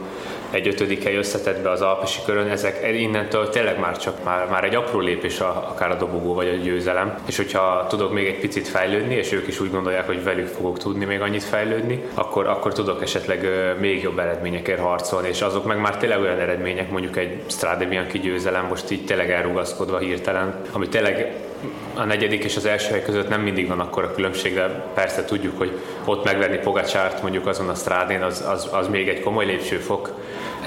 egy 0.49 0.67
ötödik 0.67 1.03
hely 1.03 1.15
összetettbe 1.15 1.69
az 1.69 1.81
Alpesi 1.81 2.19
körön, 2.25 2.47
ezek 2.47 2.87
innentől 2.99 3.49
tényleg 3.49 3.79
már 3.79 3.97
csak 3.97 4.23
már, 4.23 4.47
már 4.49 4.63
egy 4.63 4.75
apró 4.75 4.99
lépés 4.99 5.39
a, 5.39 5.67
akár 5.69 5.91
a 5.91 5.95
dobogó 5.95 6.33
vagy 6.33 6.47
a 6.47 6.63
győzelem. 6.63 7.15
És 7.25 7.37
hogyha 7.37 7.85
tudok 7.89 8.13
még 8.13 8.27
egy 8.27 8.39
picit 8.39 8.67
fejlődni, 8.67 9.15
és 9.15 9.31
ők 9.31 9.47
is 9.47 9.59
úgy 9.59 9.71
gondolják, 9.71 10.05
hogy 10.05 10.23
velük 10.23 10.47
fogok 10.47 10.77
tudni 10.77 11.05
még 11.05 11.21
annyit 11.21 11.43
fejlődni, 11.43 12.03
akkor, 12.13 12.47
akkor 12.47 12.73
tudok 12.73 13.01
esetleg 13.01 13.47
még 13.79 14.01
jobb 14.01 14.19
eredményekért 14.19 14.79
harcolni, 14.79 15.27
és 15.27 15.41
azok 15.41 15.65
meg 15.65 15.79
már 15.79 15.97
tényleg 15.97 16.19
olyan 16.19 16.39
eredmények, 16.39 16.89
mondjuk 16.89 17.17
egy 17.17 17.41
Strade 17.47 17.85
Bianchi 17.85 18.19
győzelem, 18.19 18.65
most 18.65 18.91
így 18.91 19.05
tényleg 19.05 19.31
elrugaszkodva 19.31 19.97
hirtelen, 19.97 20.61
ami 20.71 20.87
tényleg 20.87 21.46
a 21.93 22.03
negyedik 22.03 22.43
és 22.43 22.55
az 22.55 22.65
első 22.65 22.91
hely 22.91 23.01
között 23.01 23.29
nem 23.29 23.41
mindig 23.41 23.67
van 23.67 23.79
akkor 23.79 24.03
a 24.03 24.11
különbség, 24.11 24.53
de 24.53 24.67
persze 24.93 25.25
tudjuk, 25.25 25.57
hogy 25.57 25.79
ott 26.05 26.23
megverni 26.23 26.57
Pogacsárt 26.57 27.21
mondjuk 27.21 27.47
azon 27.47 27.69
a 27.69 27.75
strádén, 27.75 28.21
az, 28.21 28.45
az, 28.47 28.69
az 28.71 28.87
még 28.87 29.07
egy 29.07 29.19
komoly 29.19 29.45
lépcsőfok, 29.45 30.16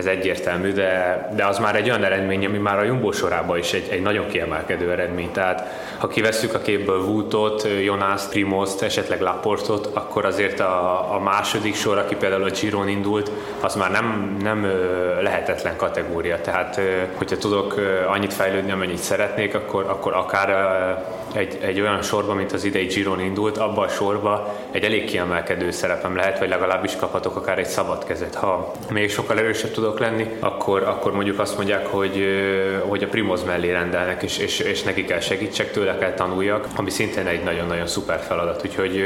ez 0.00 0.07
egyértelmű, 0.07 0.73
de, 0.73 1.28
de 1.37 1.47
az 1.47 1.59
már 1.59 1.76
egy 1.76 1.88
olyan 1.88 2.04
eredmény, 2.04 2.47
ami 2.47 2.59
már 2.59 2.78
a 2.78 2.83
Jumbo 2.83 3.12
sorában 3.12 3.59
is 3.59 3.73
egy, 3.73 3.88
egy 3.90 4.02
nagyon 4.02 4.26
kiemelkedő 4.28 4.90
eredmény. 4.90 5.30
Tehát 5.33 5.66
ha 5.99 6.09
kivesszük 6.09 6.54
a 6.54 6.59
képből 6.59 7.00
Wootot, 7.00 7.69
Jonas, 7.85 8.23
Primozt, 8.23 8.83
esetleg 8.83 9.21
Laportot, 9.21 9.90
akkor 9.92 10.25
azért 10.25 10.61
a, 10.61 11.14
a 11.14 11.19
második 11.19 11.75
sor, 11.75 11.99
aki 11.99 12.14
például 12.14 12.45
a 12.45 12.50
Giron 12.61 12.88
indult, 12.88 13.30
az 13.61 13.75
már 13.75 13.90
nem, 13.90 14.37
nem 14.42 14.66
lehetetlen 15.23 15.76
kategória. 15.76 16.40
Tehát 16.40 16.80
hogyha 17.14 17.37
tudok 17.37 17.75
annyit 18.09 18.33
fejlődni, 18.33 18.71
amennyit 18.71 18.99
szeretnék, 18.99 19.54
akkor, 19.54 19.85
akkor 19.88 20.14
akár 20.14 20.49
egy, 21.35 21.59
egy 21.61 21.80
olyan 21.80 22.02
sorba, 22.02 22.35
mint 22.35 22.52
az 22.52 22.64
idei 22.64 22.87
Giron 22.87 23.21
indult, 23.21 23.59
abban 23.59 23.85
a 23.85 23.88
sorba 23.88 24.54
egy 24.71 24.85
elég 24.85 25.04
kiemelkedő 25.04 25.71
szerepem 25.71 26.16
lehet, 26.16 26.38
vagy 26.38 26.49
legalábbis 26.49 26.97
kaphatok 26.97 27.37
akár 27.37 27.59
egy 27.59 27.66
szabad 27.66 28.04
kezet. 28.04 28.35
Ha 28.35 28.73
még 28.90 29.11
sokkal 29.11 29.38
erősebb 29.38 29.71
tudok 29.71 29.89
lenni, 29.99 30.26
akkor, 30.38 30.82
akkor 30.82 31.12
mondjuk 31.12 31.38
azt 31.38 31.56
mondják, 31.56 31.87
hogy, 31.87 32.25
hogy 32.88 33.02
a 33.02 33.09
Primoz 33.09 33.44
mellé 33.44 33.70
rendelnek, 33.70 34.23
és, 34.23 34.38
és, 34.38 34.59
és 34.59 34.82
neki 34.82 35.04
kell 35.04 35.20
segítsek, 35.20 35.70
tőle 35.70 35.99
kell 35.99 36.12
tanuljak, 36.14 36.66
ami 36.76 36.90
szintén 36.90 37.26
egy 37.26 37.42
nagyon-nagyon 37.42 37.87
szuper 37.87 38.20
feladat. 38.20 38.62
Úgyhogy 38.64 39.04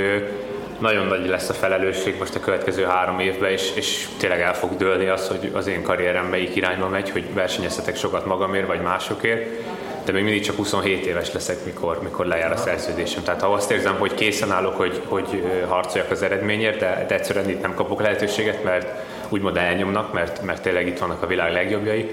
nagyon 0.79 1.07
nagy 1.07 1.29
lesz 1.29 1.49
a 1.49 1.53
felelősség 1.55 2.17
most 2.19 2.35
a 2.35 2.41
következő 2.41 2.85
három 2.85 3.19
évben, 3.19 3.50
és, 3.50 3.73
és 3.75 4.09
tényleg 4.19 4.41
el 4.41 4.55
fog 4.55 4.76
dőlni 4.76 5.07
az, 5.07 5.29
hogy 5.29 5.50
az 5.53 5.67
én 5.67 5.83
karrierem 5.83 6.26
melyik 6.26 6.57
irányba 6.57 6.88
megy, 6.88 7.11
hogy 7.11 7.35
versenyezhetek 7.35 7.97
sokat 7.97 8.26
magamért, 8.26 8.67
vagy 8.67 8.81
másokért 8.81 9.49
de 10.05 10.12
még 10.12 10.23
mindig 10.23 10.43
csak 10.43 10.57
27 10.57 11.07
éves 11.07 11.33
leszek, 11.33 11.64
mikor, 11.64 12.03
mikor 12.03 12.26
lejár 12.26 12.53
a 12.53 12.57
szerződésem. 12.57 13.23
Tehát 13.23 13.41
ha 13.41 13.53
azt 13.53 13.71
érzem, 13.71 13.97
hogy 13.99 14.14
készen 14.14 14.50
állok, 14.50 14.76
hogy, 14.76 15.03
hogy 15.05 15.43
harcoljak 15.69 16.11
az 16.11 16.23
eredményért, 16.23 16.79
de, 16.79 17.05
de 17.09 17.14
egyszerűen 17.14 17.49
itt 17.49 17.61
nem 17.61 17.75
kapok 17.75 18.00
lehetőséget, 18.00 18.64
mert 18.64 18.87
úgymond 19.28 19.57
elnyomnak, 19.57 20.12
mert, 20.12 20.43
mert 20.43 20.62
tényleg 20.62 20.87
itt 20.87 20.99
vannak 20.99 21.23
a 21.23 21.26
világ 21.26 21.52
legjobbjai, 21.52 22.11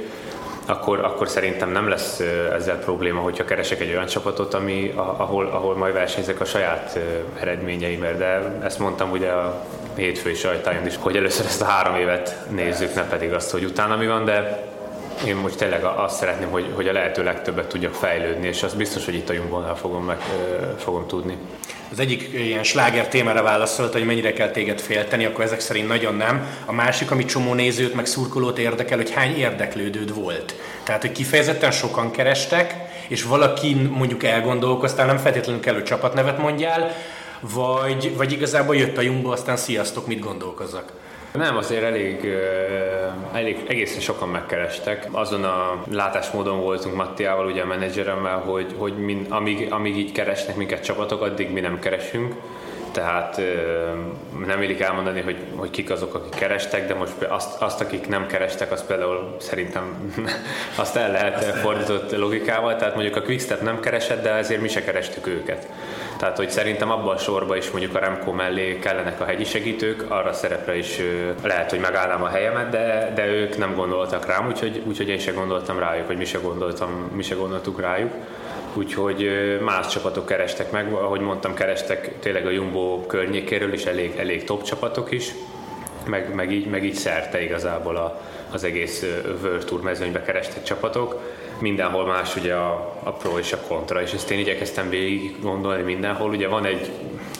akkor, 0.65 0.99
akkor 0.99 1.27
szerintem 1.29 1.71
nem 1.71 1.89
lesz 1.89 2.19
ezzel 2.53 2.79
probléma, 2.79 3.21
hogyha 3.21 3.45
keresek 3.45 3.79
egy 3.79 3.89
olyan 3.89 4.05
csapatot, 4.05 4.53
ami, 4.53 4.93
ahol, 4.95 5.45
ahol 5.45 5.75
majd 5.75 5.93
versenyzek 5.93 6.39
a 6.39 6.45
saját 6.45 6.99
eredményeimért. 7.39 8.17
De 8.17 8.59
ezt 8.63 8.79
mondtam 8.79 9.11
ugye 9.11 9.29
a 9.29 9.65
hétfői 9.95 10.33
sajtájon 10.33 10.85
is, 10.85 10.95
hogy 10.99 11.15
először 11.15 11.45
ezt 11.45 11.61
a 11.61 11.65
három 11.65 11.95
évet 11.95 12.45
nézzük, 12.49 12.95
ne 12.95 13.03
pedig 13.03 13.33
azt, 13.33 13.51
hogy 13.51 13.63
utána 13.63 13.95
mi 13.95 14.07
van, 14.07 14.25
de 14.25 14.69
én 15.25 15.35
most 15.35 15.57
tényleg 15.57 15.83
azt 15.83 16.15
szeretném, 16.15 16.49
hogy, 16.49 16.71
hogy 16.73 16.87
a 16.87 16.91
lehető 16.91 17.23
legtöbbet 17.23 17.67
tudjak 17.67 17.93
fejlődni, 17.93 18.47
és 18.47 18.63
az 18.63 18.73
biztos, 18.73 19.05
hogy 19.05 19.15
itt 19.15 19.29
a 19.29 19.33
Jumbonnál 19.33 19.75
fogom, 19.75 20.03
meg, 20.03 20.17
fogom 20.77 21.07
tudni. 21.07 21.37
Az 21.91 21.99
egyik 21.99 22.29
ilyen 22.33 22.63
sláger 22.63 23.07
témára 23.07 23.43
válaszolt, 23.43 23.93
hogy 23.93 24.05
mennyire 24.05 24.33
kell 24.33 24.49
téged 24.49 24.79
félteni, 24.79 25.25
akkor 25.25 25.43
ezek 25.43 25.59
szerint 25.59 25.87
nagyon 25.87 26.15
nem. 26.15 26.47
A 26.65 26.71
másik, 26.71 27.11
ami 27.11 27.25
csomó 27.25 27.53
nézőt, 27.53 27.93
meg 27.93 28.05
szurkolót 28.05 28.57
érdekel, 28.57 28.97
hogy 28.97 29.11
hány 29.11 29.37
érdeklődőd 29.37 30.13
volt. 30.13 30.55
Tehát, 30.83 31.01
hogy 31.01 31.11
kifejezetten 31.11 31.71
sokan 31.71 32.11
kerestek, 32.11 32.75
és 33.07 33.23
valaki 33.23 33.73
mondjuk 33.73 34.23
elgondolkoztál, 34.23 35.05
nem 35.05 35.17
feltétlenül 35.17 35.61
kell, 35.61 35.73
hogy 35.73 35.83
csapatnevet 35.83 36.37
mondjál, 36.37 36.95
vagy, 37.41 38.17
vagy 38.17 38.31
igazából 38.31 38.75
jött 38.75 38.97
a 38.97 39.01
Jumbo, 39.01 39.31
aztán 39.31 39.57
sziasztok, 39.57 40.07
mit 40.07 40.19
gondolkozzak? 40.19 40.91
Nem, 41.33 41.57
azért 41.57 41.83
elég, 41.83 42.27
elég 43.33 43.65
egészen 43.67 43.99
sokan 43.99 44.29
megkerestek. 44.29 45.07
Azon 45.11 45.43
a 45.43 45.83
látásmódon 45.91 46.59
voltunk 46.59 46.95
Mattiával, 46.95 47.45
ugye 47.45 47.61
a 47.61 47.65
menedzseremmel, 47.65 48.37
hogy, 48.37 48.75
hogy 48.77 48.97
min, 48.97 49.25
amíg, 49.29 49.67
amíg 49.71 49.97
így 49.97 50.11
keresnek 50.11 50.55
minket 50.55 50.83
csapatok, 50.83 51.21
addig 51.21 51.51
mi 51.51 51.59
nem 51.59 51.79
keresünk 51.79 52.35
tehát 52.91 53.41
nem 54.45 54.61
illik 54.61 54.81
elmondani, 54.81 55.21
hogy, 55.21 55.37
hogy 55.55 55.69
kik 55.69 55.89
azok, 55.89 56.13
akik 56.13 56.39
kerestek, 56.39 56.87
de 56.87 56.93
most 56.93 57.13
azt, 57.29 57.61
azt 57.61 57.81
akik 57.81 58.07
nem 58.07 58.27
kerestek, 58.27 58.71
azt 58.71 58.85
például 58.85 59.35
szerintem 59.39 60.13
azt 60.75 60.95
el 60.95 61.11
lehet 61.11 61.43
fordított 61.43 62.17
logikával, 62.17 62.75
tehát 62.75 62.93
mondjuk 62.95 63.15
a 63.15 63.21
Quickstep 63.21 63.61
nem 63.61 63.79
keresett, 63.79 64.23
de 64.23 64.29
ezért 64.33 64.61
mi 64.61 64.67
se 64.67 64.83
kerestük 64.83 65.27
őket. 65.27 65.67
Tehát, 66.17 66.37
hogy 66.37 66.49
szerintem 66.49 66.91
abban 66.91 67.15
a 67.15 67.19
sorban 67.19 67.57
is 67.57 67.71
mondjuk 67.71 67.95
a 67.95 67.99
Remco 67.99 68.31
mellé 68.31 68.79
kellenek 68.79 69.21
a 69.21 69.25
hegyi 69.25 69.43
segítők, 69.43 70.05
arra 70.07 70.33
szerepre 70.33 70.77
is 70.77 70.99
lehet, 71.43 71.69
hogy 71.69 71.79
megállnám 71.79 72.23
a 72.23 72.27
helyemet, 72.27 72.69
de, 72.69 73.11
de 73.15 73.27
ők 73.27 73.57
nem 73.57 73.75
gondoltak 73.75 74.25
rám, 74.25 74.47
úgyhogy, 74.47 74.83
úgyhogy 74.85 75.09
én 75.09 75.19
se 75.19 75.31
gondoltam 75.31 75.79
rájuk, 75.79 76.07
vagy 76.07 76.17
mi 76.17 76.25
se, 76.25 76.37
gondoltam, 76.37 77.09
mi 77.15 77.23
se 77.23 77.35
gondoltuk 77.35 77.81
rájuk 77.81 78.11
úgyhogy 78.73 79.29
más 79.61 79.87
csapatok 79.87 80.25
kerestek 80.25 80.71
meg, 80.71 80.93
ahogy 80.93 81.19
mondtam, 81.19 81.53
kerestek 81.53 82.19
tényleg 82.19 82.45
a 82.45 82.49
Jumbo 82.49 83.05
környékéről 83.05 83.73
is 83.73 83.83
elég, 83.83 84.15
elég 84.17 84.43
top 84.43 84.63
csapatok 84.63 85.11
is, 85.11 85.33
meg, 86.05 86.35
meg, 86.35 86.51
így, 86.51 86.65
meg 86.65 86.85
így 86.85 86.93
szerte 86.93 87.43
igazából 87.43 87.95
a, 87.95 88.21
az 88.51 88.63
egész 88.63 89.05
World 89.43 89.65
Tour 89.65 89.81
mezőnybe 89.81 90.21
kerestek 90.21 90.63
csapatok. 90.63 91.19
Mindenhol 91.59 92.05
más 92.05 92.35
ugye 92.35 92.53
a, 92.53 92.99
a 93.03 93.11
pro 93.11 93.37
és 93.37 93.53
a 93.53 93.57
kontra, 93.67 94.01
és 94.01 94.13
ezt 94.13 94.31
én 94.31 94.39
igyekeztem 94.39 94.89
végig 94.89 95.35
gondolni 95.41 95.83
mindenhol. 95.83 96.29
Ugye 96.29 96.47
van 96.47 96.65
egy 96.65 96.91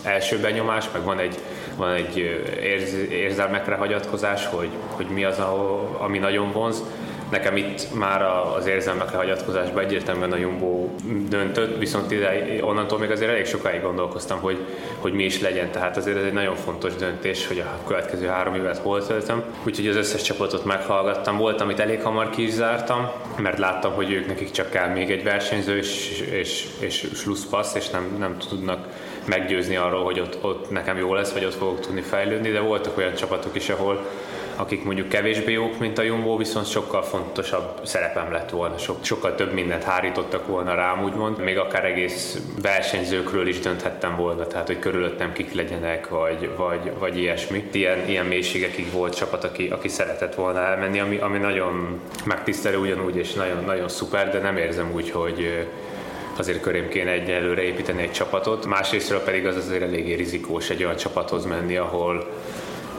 első 0.04 0.38
benyomás, 0.40 0.86
meg 0.94 1.04
van 1.04 1.20
egy, 1.20 1.36
van 1.76 1.92
egy 1.92 2.18
érz, 2.62 2.94
érzelmekre 3.10 3.76
hagyatkozás, 3.76 4.46
hogy, 4.46 4.70
hogy 4.88 5.06
mi 5.06 5.24
az, 5.24 5.40
ahol, 5.40 5.98
ami 6.00 6.18
nagyon 6.18 6.52
vonz 6.52 6.84
Nekem 7.32 7.58
itt 7.58 7.94
már 7.94 8.22
az 8.58 8.68
érzelmekre 8.68 9.18
hagyatkozásban 9.18 9.84
egyértelműen 9.84 10.32
a 10.32 10.38
Jumbo 10.38 10.90
döntött, 11.30 11.78
viszont 11.78 12.12
ide, 12.12 12.58
onnantól 12.62 13.00
még 13.00 13.12
azért 13.12 13.32
elég 13.32 13.46
sokáig 13.46 13.82
gondolkoztam, 13.82 14.40
hogy, 14.40 14.58
hogy 15.00 15.14
mi 15.14 15.24
is 15.24 15.42
legyen. 15.42 15.72
Tehát 15.72 15.98
azért 15.98 16.18
ez 16.18 16.24
egy 16.24 16.34
nagyon 16.34 16.56
fontos 16.56 16.96
döntés, 16.96 17.48
hogy 17.48 17.60
a 17.60 17.88
következő 17.88 18.28
három 18.28 18.56
évet 18.56 18.78
hol 18.78 19.08
töltöm. 19.08 19.44
Úgyhogy 19.66 19.88
az 19.88 19.96
összes 19.96 20.22
csapatot 20.22 20.66
meghallgattam. 20.66 21.38
Volt, 21.38 21.62
amit 21.62 21.80
elég 21.80 22.02
hamar 22.02 22.30
ki 22.30 22.44
is 22.44 22.52
zártam, 22.52 23.12
mert 23.38 23.58
láttam, 23.58 23.94
hogy 23.94 24.12
ők 24.12 24.28
nekik 24.28 24.52
csak 24.52 24.70
kell 24.70 24.88
még 24.88 25.12
egy 25.12 25.24
versenyző 25.24 25.78
és, 25.78 26.22
és, 26.32 26.68
és 26.80 27.08
slusszpassz, 27.14 27.76
és 27.76 27.90
nem, 27.90 28.16
nem 28.20 28.38
tudnak 28.50 28.88
meggyőzni 29.26 29.76
arról, 29.76 30.04
hogy 30.04 30.20
ott, 30.20 30.38
ott 30.42 30.70
nekem 30.70 30.98
jó 30.98 31.14
lesz, 31.14 31.32
vagy 31.32 31.46
ott 31.46 31.56
fogok 31.56 31.80
tudni 31.80 32.02
fejlődni, 32.02 32.50
de 32.50 32.60
voltak 32.60 32.98
olyan 32.98 33.14
csapatok 33.14 33.56
is, 33.56 33.70
ahol 33.70 34.06
akik 34.62 34.84
mondjuk 34.84 35.10
kevésbé 35.10 35.52
jók, 35.52 35.80
mint 35.80 35.98
a 35.98 36.02
Jumbo, 36.02 36.38
viszont 36.38 36.70
sokkal 36.70 37.04
fontosabb 37.04 37.80
szerepem 37.84 38.32
lett 38.32 38.50
volna, 38.50 38.78
so, 38.78 38.96
sokkal 39.02 39.36
több 39.36 39.54
mindent 39.54 39.84
hárítottak 39.84 40.48
volna 40.48 40.76
rám, 40.76 41.04
úgymond. 41.04 41.40
Még 41.40 41.58
akár 41.58 41.86
egész 41.86 42.38
versenyzőkről 42.62 43.48
is 43.48 43.60
dönthettem 43.60 44.16
volna, 44.16 44.48
tehát 44.48 44.68
hogy 44.68 44.80
körülöttem 44.80 45.34
kik 45.34 45.54
legyenek, 45.54 46.10
vagy, 46.10 46.50
vagy, 46.58 46.92
vagy 47.00 47.18
ilyesmi. 47.18 47.70
Ilyen, 47.72 48.10
ilyen 48.10 48.26
mélységekig 48.26 48.92
volt 48.92 49.16
csapat, 49.16 49.44
aki, 49.44 49.68
aki 49.68 49.88
szeretett 49.88 50.36
volna 50.36 50.60
elmenni, 50.60 51.00
ami, 51.00 51.18
ami 51.18 51.38
nagyon 51.38 52.00
megtisztelő 52.26 52.78
ugyanúgy, 52.78 53.16
és 53.16 53.34
nagyon, 53.34 53.64
nagyon 53.66 53.90
szuper, 53.90 54.32
de 54.32 54.40
nem 54.40 54.58
érzem 54.58 54.92
úgy, 54.94 55.10
hogy 55.12 55.68
azért 56.38 56.62
körém 56.62 56.90
kéne 56.90 57.12
egyelőre 57.12 57.62
építeni 57.62 58.02
egy 58.02 58.12
csapatot. 58.12 58.66
Másrésztről 58.66 59.20
pedig 59.20 59.46
az 59.46 59.56
azért 59.56 59.82
eléggé 59.82 60.14
rizikós 60.14 60.70
egy 60.70 60.84
olyan 60.84 60.96
csapathoz 60.96 61.46
menni, 61.46 61.78
ahol 61.78 62.28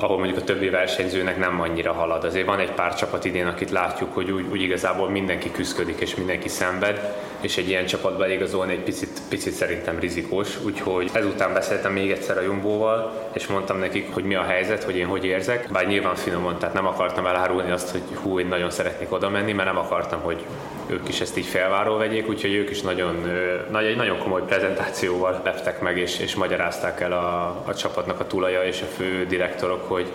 ahol 0.03 0.19
mondjuk 0.19 0.39
a 0.39 0.45
többi 0.45 0.69
versenyzőnek 0.69 1.39
nem 1.39 1.61
annyira 1.61 1.93
halad. 1.93 2.25
Azért 2.25 2.47
van 2.47 2.59
egy 2.59 2.73
pár 2.73 2.95
csapat 2.95 3.25
idén, 3.25 3.47
akit 3.47 3.71
látjuk, 3.71 4.15
hogy 4.15 4.31
úgy, 4.31 4.47
úgy 4.51 4.63
igazából 4.63 5.11
mindenki 5.11 5.51
küzdik 5.51 6.01
és 6.01 6.15
mindenki 6.15 6.49
szenved, 6.49 7.15
és 7.43 7.57
egy 7.57 7.69
ilyen 7.69 7.87
csapatba 7.87 8.29
igazolni 8.29 8.73
egy 8.73 8.83
picit, 8.83 9.21
picit 9.29 9.53
szerintem 9.53 9.99
rizikós, 9.99 10.59
úgyhogy 10.65 11.11
ezután 11.13 11.53
beszéltem 11.53 11.93
még 11.93 12.11
egyszer 12.11 12.39
a 12.39 12.43
Jumbóval, 12.43 13.29
és 13.33 13.47
mondtam 13.47 13.79
nekik, 13.79 14.15
hogy 14.15 14.25
mi 14.25 14.35
a 14.35 14.43
helyzet, 14.43 14.85
hogy 14.85 14.97
én 14.97 15.07
hogy 15.07 15.25
érzek, 15.25 15.69
bár 15.73 15.87
nyilván 15.87 16.15
finoman, 16.15 16.59
tehát 16.59 16.75
nem 16.75 16.87
akartam 16.87 17.27
elárulni 17.27 17.71
azt, 17.71 17.91
hogy 17.91 18.03
hú, 18.15 18.39
én 18.39 18.47
nagyon 18.47 18.71
szeretnék 18.71 19.13
oda 19.13 19.29
menni, 19.29 19.53
mert 19.53 19.69
nem 19.69 19.79
akartam, 19.79 20.21
hogy 20.21 20.45
ők 20.87 21.09
is 21.09 21.21
ezt 21.21 21.39
így 21.39 21.47
felváról 21.47 21.99
vegyék, 21.99 22.29
úgyhogy 22.29 22.55
ők 22.55 22.71
is 22.71 22.81
nagyon, 22.81 23.31
nagy, 23.71 23.85
egy 23.85 23.97
nagyon 23.97 24.19
komoly 24.19 24.43
prezentációval 24.43 25.41
leptek 25.45 25.81
meg, 25.81 25.99
és, 25.99 26.19
és 26.19 26.35
magyarázták 26.35 27.01
el 27.01 27.13
a, 27.13 27.63
a 27.65 27.75
csapatnak 27.75 28.21
a 28.21 28.27
tulaja 28.27 28.65
és 28.65 28.83
a 28.83 28.95
fő 28.97 29.27
direktorok, 29.27 29.89
hogy, 29.89 30.11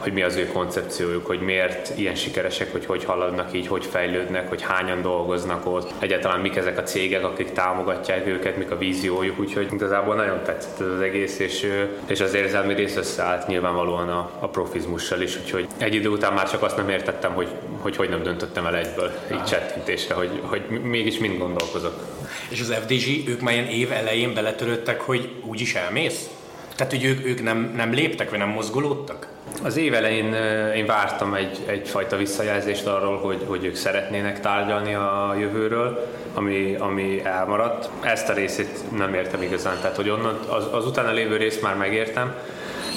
hogy 0.00 0.12
mi 0.12 0.22
az 0.22 0.36
ő 0.36 0.46
koncepciójuk, 0.46 1.26
hogy 1.26 1.40
miért 1.40 1.92
ilyen 1.98 2.14
sikeresek, 2.14 2.72
hogy 2.72 2.86
hogy 2.86 3.04
haladnak 3.04 3.52
így, 3.52 3.66
hogy 3.66 3.84
fejlődnek, 3.84 4.48
hogy 4.48 4.62
hányan 4.62 5.02
dolgoznak 5.02 5.66
ott, 5.66 5.92
egyáltalán 5.98 6.40
mik 6.40 6.56
ezek 6.56 6.78
a 6.78 6.82
cégek, 6.82 7.24
akik 7.24 7.52
támogatják 7.52 8.26
őket, 8.26 8.56
mik 8.56 8.70
a 8.70 8.78
víziójuk, 8.78 9.38
úgyhogy 9.38 9.68
igazából 9.72 10.14
nagyon 10.14 10.42
tetszett 10.44 10.80
az 10.80 11.00
egész, 11.00 11.38
és, 11.38 11.66
és 12.06 12.20
az 12.20 12.34
érzelmi 12.34 12.74
rész 12.74 12.96
összeállt 12.96 13.46
nyilvánvalóan 13.46 14.08
a, 14.08 14.30
a 14.38 14.48
profizmussal 14.48 15.20
is, 15.20 15.36
úgyhogy 15.36 15.66
egy 15.78 15.94
idő 15.94 16.08
után 16.08 16.32
már 16.32 16.50
csak 16.50 16.62
azt 16.62 16.76
nem 16.76 16.88
értettem, 16.88 17.32
hogy 17.32 17.48
hogy, 17.80 17.96
hogy 17.96 18.08
nem 18.08 18.22
döntöttem 18.22 18.66
el 18.66 18.76
egyből, 18.76 19.12
így 19.32 19.44
csettintésre, 19.44 20.14
hogy, 20.14 20.40
hogy 20.42 20.62
mégis 20.82 21.18
mind 21.18 21.38
gondolkozok. 21.38 22.06
És 22.48 22.60
az 22.60 22.74
FDG, 22.74 23.28
ők 23.28 23.40
már 23.40 23.54
ilyen 23.54 23.66
év 23.66 23.92
elején 23.92 24.34
beletörődtek, 24.34 25.00
hogy 25.00 25.30
úgyis 25.44 25.74
elmész? 25.74 26.28
Tehát, 26.76 26.92
hogy 26.92 27.04
ők, 27.04 27.26
ők 27.26 27.42
nem, 27.42 27.72
nem 27.76 27.92
léptek, 27.92 28.30
vagy 28.30 28.38
nem 28.38 28.48
mozgolódtak? 28.48 29.28
Az 29.62 29.76
év 29.76 29.94
elején 29.94 30.32
én 30.74 30.86
vártam 30.86 31.34
egy, 31.34 31.58
egyfajta 31.66 32.16
visszajelzést 32.16 32.86
arról, 32.86 33.18
hogy, 33.18 33.44
hogy 33.46 33.64
ők 33.64 33.74
szeretnének 33.74 34.40
tárgyalni 34.40 34.94
a 34.94 35.34
jövőről, 35.38 36.06
ami, 36.34 36.76
ami 36.78 37.24
elmaradt. 37.24 37.88
Ezt 38.00 38.28
a 38.28 38.32
részét 38.32 38.96
nem 38.96 39.14
értem 39.14 39.42
igazán, 39.42 39.76
tehát 39.80 39.96
hogy 39.96 40.10
onnan 40.10 40.38
az, 40.48 40.64
az 40.72 40.86
utána 40.86 41.10
lévő 41.10 41.36
részt 41.36 41.62
már 41.62 41.76
megértem, 41.76 42.34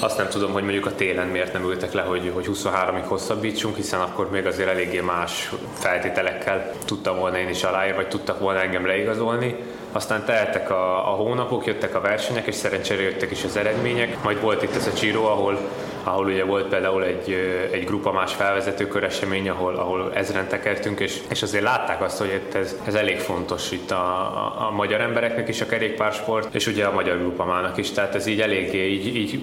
azt 0.00 0.16
nem 0.16 0.28
tudom, 0.28 0.52
hogy 0.52 0.62
mondjuk 0.62 0.86
a 0.86 0.94
télen 0.94 1.26
miért 1.26 1.52
nem 1.52 1.64
ültek 1.64 1.92
le, 1.92 2.02
hogy, 2.02 2.30
hogy 2.34 2.48
23-ig 2.52 3.04
hosszabbítsunk, 3.04 3.76
hiszen 3.76 4.00
akkor 4.00 4.30
még 4.30 4.46
azért 4.46 4.68
eléggé 4.68 5.00
más 5.00 5.52
feltételekkel 5.78 6.70
tudtam 6.84 7.18
volna 7.18 7.38
én 7.38 7.48
is 7.48 7.64
aláírni, 7.64 7.96
vagy 7.96 8.08
tudtak 8.08 8.40
volna 8.40 8.60
engem 8.60 8.86
leigazolni. 8.86 9.56
Aztán 9.92 10.24
teltek 10.24 10.70
a, 10.70 11.12
a 11.12 11.14
hónapok, 11.14 11.66
jöttek 11.66 11.94
a 11.94 12.00
versenyek, 12.00 12.46
és 12.46 12.54
szerencsére 12.54 13.02
jöttek 13.02 13.30
is 13.30 13.44
az 13.44 13.56
eredmények. 13.56 14.22
Majd 14.22 14.40
volt 14.40 14.62
itt 14.62 14.74
ez 14.74 14.86
a 14.86 15.00
Giro, 15.00 15.24
ahol 15.24 15.58
ahol 16.04 16.26
ugye 16.26 16.44
volt 16.44 16.68
például 16.68 17.04
egy, 17.04 17.30
egy 17.70 17.84
grupa 17.84 18.12
más 18.12 18.34
felvezetőkör 18.34 19.04
esemény, 19.04 19.48
ahol, 19.48 19.74
ahol 19.74 20.10
ezren 20.14 20.48
tekertünk, 20.48 21.00
és, 21.00 21.20
és 21.30 21.42
azért 21.42 21.64
látták 21.64 22.02
azt, 22.02 22.18
hogy 22.18 22.40
ez, 22.54 22.76
ez 22.86 22.94
elég 22.94 23.18
fontos 23.18 23.70
itt 23.70 23.90
a, 23.90 23.96
a, 23.96 24.66
a 24.68 24.70
magyar 24.70 25.00
embereknek 25.00 25.48
is 25.48 25.60
a 25.60 25.66
kerékpársport, 25.66 26.54
és 26.54 26.66
ugye 26.66 26.84
a 26.84 26.92
magyar 26.92 27.18
grupamának 27.18 27.76
is, 27.76 27.90
tehát 27.90 28.14
ez 28.14 28.26
így 28.26 28.40
eléggé 28.40 28.90
így, 28.90 29.16
így 29.16 29.42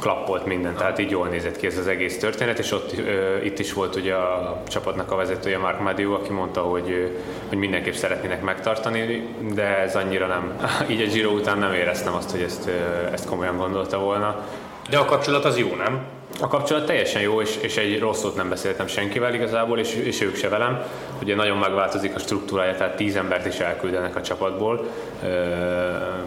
klappolt 0.00 0.46
minden, 0.46 0.74
tehát 0.74 0.98
így 0.98 1.10
jól 1.10 1.28
nézett 1.28 1.56
ki 1.56 1.66
ez 1.66 1.78
az 1.78 1.86
egész 1.86 2.18
történet, 2.18 2.58
és 2.58 2.72
ott 2.72 2.98
ö, 2.98 3.36
itt 3.42 3.58
is 3.58 3.72
volt 3.72 3.96
ugye 3.96 4.14
a 4.14 4.62
csapatnak 4.68 5.12
a 5.12 5.16
vezetője 5.16 5.58
Mark 5.58 5.80
Madiu, 5.80 6.12
aki 6.12 6.32
mondta, 6.32 6.60
hogy, 6.60 7.16
hogy 7.48 7.58
mindenképp 7.58 7.94
szeretnének 7.94 8.42
megtartani, 8.42 9.28
de 9.54 9.78
ez 9.78 9.96
annyira 9.96 10.26
nem, 10.26 10.56
így 10.90 11.02
a 11.02 11.12
Giro 11.12 11.30
után 11.30 11.58
nem 11.58 11.72
éreztem 11.72 12.14
azt, 12.14 12.30
hogy 12.30 12.42
ezt, 12.42 12.70
ezt 13.12 13.26
komolyan 13.26 13.56
gondolta 13.56 13.98
volna. 13.98 14.44
De 14.90 14.98
a 14.98 15.04
kapcsolat 15.04 15.44
az 15.44 15.58
jó, 15.58 15.74
nem? 15.74 16.04
A 16.40 16.48
kapcsolat 16.48 16.86
teljesen 16.86 17.22
jó, 17.22 17.40
és, 17.40 17.56
és 17.56 17.76
egy 17.76 17.98
rosszot 17.98 18.36
nem 18.36 18.48
beszéltem 18.48 18.86
senkivel 18.86 19.34
igazából, 19.34 19.78
és, 19.78 19.94
és 19.94 20.20
ők 20.20 20.36
se 20.36 20.48
velem. 20.48 20.82
Ugye 21.22 21.34
nagyon 21.34 21.56
megváltozik 21.58 22.14
a 22.14 22.18
struktúrája, 22.18 22.74
tehát 22.74 22.96
tíz 22.96 23.16
embert 23.16 23.46
is 23.46 23.58
elküldenek 23.58 24.16
a 24.16 24.22
csapatból, 24.22 24.86
ö, 25.22 25.28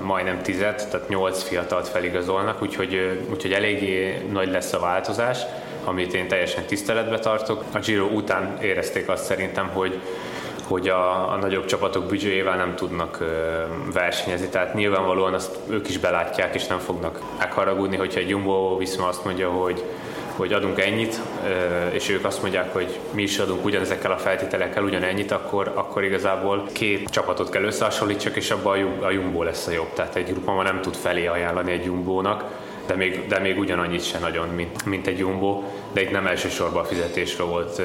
majdnem 0.03 0.41
tizet, 0.41 0.89
tehát 0.89 1.09
nyolc 1.09 1.43
fiatalt 1.43 1.87
feligazolnak, 1.87 2.61
úgyhogy, 2.61 3.21
úgyhogy 3.29 3.51
eléggé 3.51 4.25
nagy 4.31 4.51
lesz 4.51 4.73
a 4.73 4.79
változás, 4.79 5.37
amit 5.83 6.13
én 6.13 6.27
teljesen 6.27 6.63
tiszteletbe 6.65 7.19
tartok. 7.19 7.63
A 7.73 7.79
Giro 7.79 8.05
után 8.05 8.57
érezték 8.61 9.09
azt 9.09 9.25
szerintem, 9.25 9.67
hogy, 9.67 9.99
hogy 10.69 10.87
a, 10.87 11.31
a 11.31 11.35
nagyobb 11.35 11.65
csapatok 11.65 12.05
büdzséjével 12.05 12.57
nem 12.57 12.75
tudnak 12.75 13.17
ö, 13.19 13.25
versenyezni, 13.93 14.47
tehát 14.47 14.73
nyilvánvalóan 14.73 15.33
azt 15.33 15.57
ők 15.69 15.89
is 15.89 15.97
belátják, 15.97 16.55
és 16.55 16.67
nem 16.67 16.79
fognak 16.79 17.19
megharagudni, 17.37 17.97
hogyha 17.97 18.19
egy 18.19 18.29
Jumbo 18.29 18.77
Viszma 18.77 19.07
azt 19.07 19.25
mondja, 19.25 19.49
hogy 19.49 19.83
hogy 20.39 20.53
adunk 20.53 20.79
ennyit, 20.79 21.19
és 21.91 22.09
ők 22.09 22.25
azt 22.25 22.41
mondják, 22.41 22.73
hogy 22.73 22.99
mi 23.11 23.21
is 23.21 23.39
adunk 23.39 23.65
ugyanezekkel 23.65 24.11
a 24.11 24.17
feltételekkel 24.17 24.83
ugyanennyit, 24.83 25.31
akkor, 25.31 25.71
akkor 25.75 26.03
igazából 26.03 26.67
két 26.71 27.09
csapatot 27.09 27.49
kell 27.49 27.63
összehasonlítsak, 27.63 28.35
és 28.35 28.51
abban 28.51 28.97
a 29.01 29.11
Jumbo 29.11 29.43
lesz 29.43 29.67
a 29.67 29.71
jobb. 29.71 29.93
Tehát 29.93 30.15
egy 30.15 30.31
grupa 30.31 30.63
nem 30.63 30.81
tud 30.81 30.95
felé 30.95 31.25
ajánlani 31.25 31.71
egy 31.71 31.85
Jumbónak, 31.85 32.43
de 32.87 32.95
még, 32.95 33.27
de 33.27 33.39
még 33.39 33.59
ugyanannyit 33.59 34.05
se 34.05 34.19
nagyon, 34.19 34.47
mint, 34.47 34.85
mint 34.85 35.07
egy 35.07 35.17
Jumbo, 35.17 35.63
de 35.91 36.01
itt 36.01 36.11
nem 36.11 36.27
elsősorban 36.27 36.83
a 36.83 36.87
fizetésről 36.87 37.47
volt, 37.47 37.81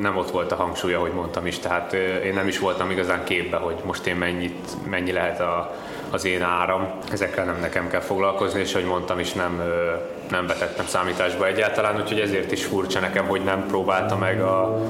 nem 0.00 0.16
ott 0.16 0.30
volt 0.30 0.52
a 0.52 0.56
hangsúly, 0.56 0.94
ahogy 0.94 1.12
mondtam 1.12 1.46
is, 1.46 1.58
tehát 1.58 1.92
én 2.24 2.34
nem 2.34 2.48
is 2.48 2.58
voltam 2.58 2.90
igazán 2.90 3.24
képbe, 3.24 3.56
hogy 3.56 3.76
most 3.84 4.06
én 4.06 4.16
mennyit, 4.16 4.88
mennyi 4.88 5.12
lehet 5.12 5.40
a, 5.40 5.74
az 6.10 6.24
én 6.24 6.42
áram. 6.42 6.88
Ezekkel 7.12 7.44
nem 7.44 7.58
nekem 7.60 7.88
kell 7.88 8.00
foglalkozni, 8.00 8.60
és 8.60 8.74
ahogy 8.74 8.86
mondtam 8.86 9.18
is, 9.18 9.32
nem, 9.32 9.62
nem 10.30 10.46
vetettem 10.46 10.86
számításba 10.86 11.46
egyáltalán, 11.46 12.00
úgyhogy 12.00 12.20
ezért 12.20 12.52
is 12.52 12.64
furcsa 12.64 13.00
nekem, 13.00 13.26
hogy 13.26 13.44
nem 13.44 13.66
próbálta 13.66 14.16
meg 14.16 14.40
a, 14.40 14.80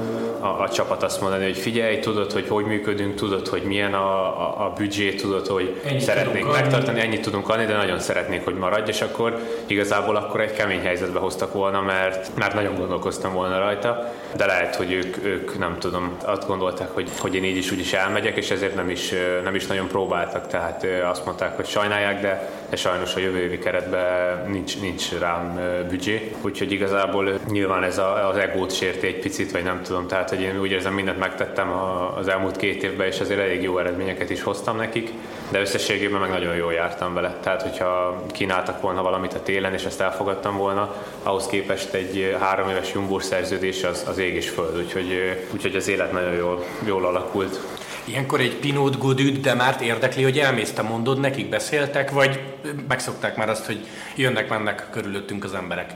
a, 0.41 0.61
a 0.61 0.69
csapat 0.69 1.03
azt 1.03 1.21
mondani, 1.21 1.43
hogy 1.43 1.57
figyelj, 1.57 1.99
tudod, 1.99 2.31
hogy 2.31 2.47
hogy 2.47 2.65
működünk, 2.65 3.15
tudod, 3.15 3.47
hogy 3.47 3.63
milyen 3.63 3.93
a, 3.93 4.41
a, 4.41 4.65
a 4.65 4.73
büdzsé, 4.77 5.13
tudod, 5.13 5.47
hogy 5.47 5.81
ennyit 5.85 6.01
szeretnék 6.01 6.45
megtartani, 6.45 6.87
adni. 6.87 7.01
ennyit 7.01 7.21
tudunk 7.21 7.49
adni, 7.49 7.65
de 7.65 7.75
nagyon 7.75 7.99
szeretnék, 7.99 8.43
hogy 8.43 8.55
maradj, 8.55 8.89
és 8.89 9.01
akkor 9.01 9.39
igazából 9.65 10.15
akkor 10.15 10.41
egy 10.41 10.53
kemény 10.53 10.81
helyzetbe 10.81 11.19
hoztak 11.19 11.53
volna, 11.53 11.81
mert, 11.81 12.37
mert 12.37 12.53
nagyon 12.53 12.75
gondolkoztam 12.75 13.33
volna 13.33 13.59
rajta, 13.59 14.13
de 14.35 14.45
lehet, 14.45 14.75
hogy 14.75 14.91
ők, 14.91 15.25
ők 15.25 15.59
nem 15.59 15.75
tudom, 15.79 16.17
azt 16.25 16.47
gondolták, 16.47 16.89
hogy, 16.93 17.09
hogy 17.19 17.35
én 17.35 17.43
így 17.43 17.57
is 17.57 17.71
úgy 17.71 17.79
is 17.79 17.93
elmegyek, 17.93 18.37
és 18.37 18.51
ezért 18.51 18.75
nem 18.75 18.89
is, 18.89 19.13
nem 19.43 19.55
is 19.55 19.67
nagyon 19.67 19.87
próbáltak, 19.87 20.47
tehát 20.47 20.85
azt 21.03 21.25
mondták, 21.25 21.55
hogy 21.55 21.65
sajnálják, 21.67 22.21
de, 22.21 22.49
de 22.71 22.77
sajnos 22.77 23.15
a 23.15 23.19
jövő 23.19 23.37
évi 23.37 23.57
keretben 23.57 24.49
nincs, 24.49 24.79
nincs 24.79 25.11
rám 25.19 25.59
büdzsé, 25.89 26.31
úgyhogy 26.41 26.71
igazából 26.71 27.39
nyilván 27.49 27.83
ez 27.83 27.97
a, 27.97 28.29
az 28.29 28.37
egót 28.37 28.75
sérti 28.75 29.07
egy 29.07 29.19
picit, 29.19 29.51
vagy 29.51 29.63
nem 29.63 29.81
tudom, 29.81 30.07
tehát 30.07 30.29
hogy 30.29 30.41
én 30.41 30.59
úgy 30.59 30.71
érzem, 30.71 30.93
mindent 30.93 31.19
megtettem 31.19 31.71
az 32.17 32.27
elmúlt 32.27 32.57
két 32.57 32.83
évben, 32.83 33.07
és 33.07 33.19
azért 33.19 33.39
elég 33.39 33.61
jó 33.61 33.77
eredményeket 33.77 34.29
is 34.29 34.43
hoztam 34.43 34.77
nekik, 34.77 35.11
de 35.49 35.59
összességében 35.59 36.19
meg 36.19 36.29
nagyon 36.29 36.55
jól 36.55 36.73
jártam 36.73 37.13
vele. 37.13 37.37
Tehát, 37.41 37.61
hogyha 37.61 38.23
kínáltak 38.31 38.81
volna 38.81 39.01
valamit 39.01 39.33
a 39.33 39.43
télen, 39.43 39.73
és 39.73 39.83
ezt 39.83 40.01
elfogadtam 40.01 40.57
volna, 40.57 40.95
ahhoz 41.23 41.47
képest 41.47 41.93
egy 41.93 42.35
három 42.39 42.69
éves 42.69 42.93
jumbós 42.93 43.23
szerződés 43.23 43.83
az, 43.83 44.05
az 44.07 44.17
ég 44.17 44.33
és 44.33 44.49
föld, 44.49 44.77
úgyhogy, 44.77 45.39
úgyhogy 45.53 45.75
az 45.75 45.87
élet 45.87 46.11
nagyon 46.11 46.33
jól, 46.33 46.63
jól 46.85 47.05
alakult. 47.05 47.59
Ilyenkor 48.05 48.39
egy 48.39 48.55
Pinot 48.55 48.97
Godüt, 48.97 49.41
de 49.41 49.53
már 49.53 49.77
érdekli, 49.81 50.23
hogy 50.23 50.39
elmész, 50.39 50.71
te 50.71 50.81
mondod, 50.81 51.19
nekik 51.19 51.49
beszéltek, 51.49 52.11
vagy 52.11 52.39
megszokták 52.87 53.35
már 53.35 53.49
azt, 53.49 53.65
hogy 53.65 53.87
jönnek-mennek 54.15 54.87
körülöttünk 54.91 55.43
az 55.43 55.53
emberek? 55.53 55.93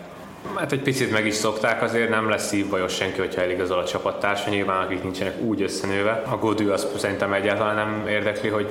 Hát 0.56 0.72
egy 0.72 0.82
picit 0.82 1.12
meg 1.12 1.26
is 1.26 1.34
szokták, 1.34 1.82
azért 1.82 2.10
nem 2.10 2.30
lesz 2.30 2.48
szívbajos 2.48 2.94
senki, 2.96 3.20
hogyha 3.20 3.42
eligazol 3.42 3.78
a 3.80 3.86
csapattársa, 3.86 4.50
nyilván 4.50 4.84
akik 4.84 5.04
nincsenek 5.04 5.42
úgy 5.42 5.62
összenőve. 5.62 6.24
A 6.30 6.38
Godű 6.38 6.68
az 6.68 6.88
szerintem 6.98 7.34
egyáltalán 7.34 7.76
nem 7.76 8.08
érdekli, 8.08 8.50
hogy 8.50 8.68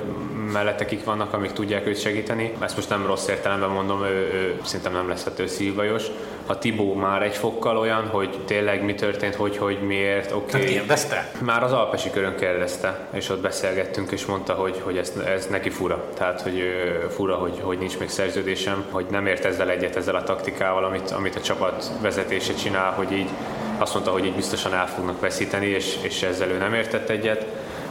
mellette 0.51 0.85
kik 0.85 1.03
vannak, 1.03 1.33
amik 1.33 1.51
tudják 1.51 1.87
őt 1.87 1.99
segíteni. 1.99 2.53
Ezt 2.59 2.75
most 2.75 2.89
nem 2.89 3.05
rossz 3.05 3.27
értelemben 3.27 3.69
mondom, 3.69 4.03
ő, 4.03 4.29
ő 4.33 4.59
szerintem 4.63 4.93
nem 4.93 5.07
lesz 5.07 5.25
ettől 5.25 5.47
szívbajos. 5.47 6.03
A 6.45 6.57
Tibó 6.57 6.93
már 6.93 7.23
egy 7.23 7.35
fokkal 7.35 7.77
olyan, 7.77 8.07
hogy 8.07 8.39
tényleg 8.45 8.83
mi 8.83 8.93
történt, 8.93 9.35
hogy, 9.35 9.57
hogy 9.57 9.79
miért, 9.81 10.31
oké. 10.31 10.57
Okay. 10.57 10.73
kérdezte? 10.73 11.31
Már 11.41 11.63
az 11.63 11.71
Alpesi 11.71 12.09
körön 12.09 12.35
kérdezte, 12.35 13.07
és 13.13 13.29
ott 13.29 13.41
beszélgettünk, 13.41 14.11
és 14.11 14.25
mondta, 14.25 14.53
hogy, 14.53 14.81
hogy 14.83 14.97
ez, 14.97 15.13
ez 15.25 15.47
neki 15.47 15.69
fura. 15.69 16.03
Tehát, 16.13 16.41
hogy 16.41 16.63
fura, 17.09 17.35
hogy, 17.35 17.59
hogy 17.61 17.77
nincs 17.77 17.99
még 17.99 18.09
szerződésem, 18.09 18.85
hogy 18.91 19.05
nem 19.09 19.27
ért 19.27 19.45
ezzel 19.45 19.69
egyet, 19.69 19.95
ezzel 19.95 20.15
a 20.15 20.23
taktikával, 20.23 20.83
amit, 20.83 21.11
amit 21.11 21.35
a 21.35 21.41
csapat 21.41 21.91
vezetése 22.01 22.53
csinál, 22.53 22.91
hogy 22.91 23.11
így 23.11 23.29
azt 23.77 23.93
mondta, 23.93 24.11
hogy 24.11 24.25
így 24.25 24.35
biztosan 24.35 24.73
el 24.73 24.87
fognak 24.87 25.19
veszíteni, 25.19 25.65
és, 25.65 25.97
és 26.01 26.23
ezzel 26.23 26.49
ő 26.49 26.57
nem 26.57 26.73
értett 26.73 27.09
egyet 27.09 27.45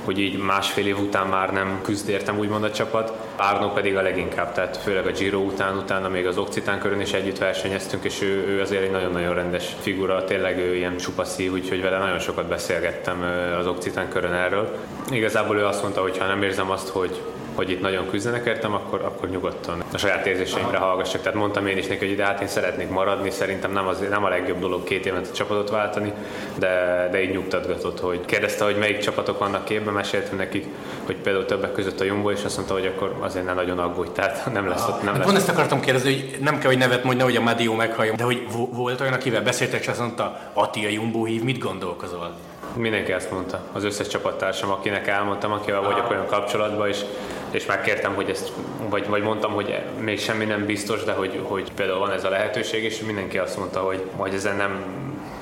hogy 0.04 0.18
így 0.18 0.38
másfél 0.38 0.86
év 0.86 0.98
után 0.98 1.26
már 1.26 1.52
nem 1.52 1.80
küzd 1.82 2.08
értem 2.08 2.38
úgymond 2.38 2.64
a 2.64 2.70
csapat. 2.70 3.12
Árnó 3.36 3.68
pedig 3.68 3.96
a 3.96 4.02
leginkább, 4.02 4.52
tehát 4.52 4.76
főleg 4.76 5.06
a 5.06 5.10
Giro 5.10 5.38
után, 5.38 5.76
utána 5.76 6.08
még 6.08 6.26
az 6.26 6.38
Occitán 6.38 6.78
körön 6.78 7.00
is 7.00 7.12
együtt 7.12 7.38
versenyeztünk, 7.38 8.04
és 8.04 8.22
ő, 8.22 8.46
ő 8.46 8.60
azért 8.60 8.82
egy 8.82 8.90
nagyon-nagyon 8.90 9.34
rendes 9.34 9.76
figura, 9.80 10.24
tényleg 10.24 10.58
ő 10.58 10.74
ilyen 10.74 10.96
csupa 10.96 11.24
szív, 11.24 11.52
úgyhogy 11.52 11.82
vele 11.82 11.98
nagyon 11.98 12.18
sokat 12.18 12.46
beszélgettem 12.46 13.22
az 13.58 13.66
Occitán 13.66 14.08
körön 14.08 14.32
erről. 14.32 14.78
Igazából 15.10 15.56
ő 15.56 15.64
azt 15.64 15.82
mondta, 15.82 16.00
hogy 16.00 16.18
ha 16.18 16.26
nem 16.26 16.42
érzem 16.42 16.70
azt, 16.70 16.88
hogy 16.88 17.22
hogy 17.54 17.70
itt 17.70 17.80
nagyon 17.80 18.08
küzdenek 18.08 18.46
értem, 18.46 18.74
akkor, 18.74 19.00
akkor 19.00 19.28
nyugodtan 19.28 19.82
a 19.92 19.98
saját 19.98 20.26
érzéseimre 20.26 20.78
hallgassak. 20.78 21.20
Tehát 21.22 21.38
mondtam 21.38 21.66
én 21.66 21.76
is 21.76 21.86
neki, 21.86 22.06
hogy 22.06 22.16
de 22.16 22.24
hát 22.24 22.40
én 22.40 22.46
szeretnék 22.46 22.88
maradni, 22.88 23.30
szerintem 23.30 23.72
nem, 23.72 23.86
az, 23.86 23.98
nem 24.10 24.24
a 24.24 24.28
legjobb 24.28 24.60
dolog 24.60 24.84
két 24.84 25.06
évet 25.06 25.28
a 25.32 25.34
csapatot 25.34 25.70
váltani, 25.70 26.12
de, 26.58 27.08
de 27.10 27.22
így 27.22 27.30
nyugtatgatott, 27.30 28.00
hogy 28.00 28.24
kérdezte, 28.24 28.64
hogy 28.64 28.76
melyik 28.76 28.98
csapatok 28.98 29.38
vannak 29.38 29.64
képben, 29.64 29.94
meséltem 29.94 30.36
nekik, 30.36 30.66
hogy 31.06 31.16
például 31.16 31.44
többek 31.44 31.72
között 31.72 32.00
a 32.00 32.04
Jumbo, 32.04 32.30
és 32.30 32.44
azt 32.44 32.56
mondta, 32.56 32.74
hogy 32.74 32.86
akkor 32.86 33.16
azért 33.20 33.44
nem 33.44 33.54
nagyon 33.54 33.78
aggódj, 33.78 34.10
tehát 34.12 34.46
nem 34.52 34.68
lesz 34.68 34.88
ott. 34.88 34.96
Nem 34.96 35.06
hát 35.06 35.16
lesz 35.16 35.26
pont 35.26 35.36
ezt 35.38 35.48
akartam 35.48 35.80
kérdezni, 35.80 36.10
hogy 36.10 36.38
nem 36.40 36.58
kell, 36.58 36.70
hogy 36.70 36.78
nevet 36.78 37.04
mondja, 37.04 37.24
hogy 37.24 37.36
a 37.36 37.40
Madio 37.40 37.74
meghalljon, 37.74 38.16
de 38.16 38.24
hogy 38.24 38.46
volt 38.70 39.00
olyan, 39.00 39.12
akivel 39.12 39.42
beszéltek, 39.42 39.80
és 39.80 39.88
azt 39.88 40.00
mondta, 40.00 40.40
Ati 40.52 40.84
a 40.84 40.88
Jumbo 40.88 41.24
hív, 41.24 41.42
mit 41.42 41.58
gondolkozol? 41.58 42.34
Mindenki 42.76 43.12
ezt 43.12 43.30
mondta, 43.30 43.60
az 43.72 43.84
összes 43.84 44.06
csapattársam, 44.06 44.70
akinek 44.70 45.06
elmondtam, 45.06 45.52
akivel 45.52 45.80
vagyok 45.80 46.10
olyan 46.10 46.26
kapcsolatban, 46.26 46.88
és 46.88 46.98
és 47.54 47.66
megkértem, 47.66 48.14
hogy 48.14 48.30
ezt, 48.30 48.52
vagy, 48.88 49.06
vagy 49.08 49.22
mondtam, 49.22 49.52
hogy 49.52 49.78
még 49.98 50.20
semmi 50.20 50.44
nem 50.44 50.66
biztos, 50.66 51.04
de 51.04 51.12
hogy, 51.12 51.40
hogy 51.42 51.72
például 51.72 51.98
van 51.98 52.10
ez 52.10 52.24
a 52.24 52.28
lehetőség, 52.28 52.84
és 52.84 53.00
mindenki 53.00 53.38
azt 53.38 53.56
mondta, 53.56 53.80
hogy, 53.80 54.02
hogy 54.16 54.34
ezen 54.34 54.56
nem, 54.56 54.84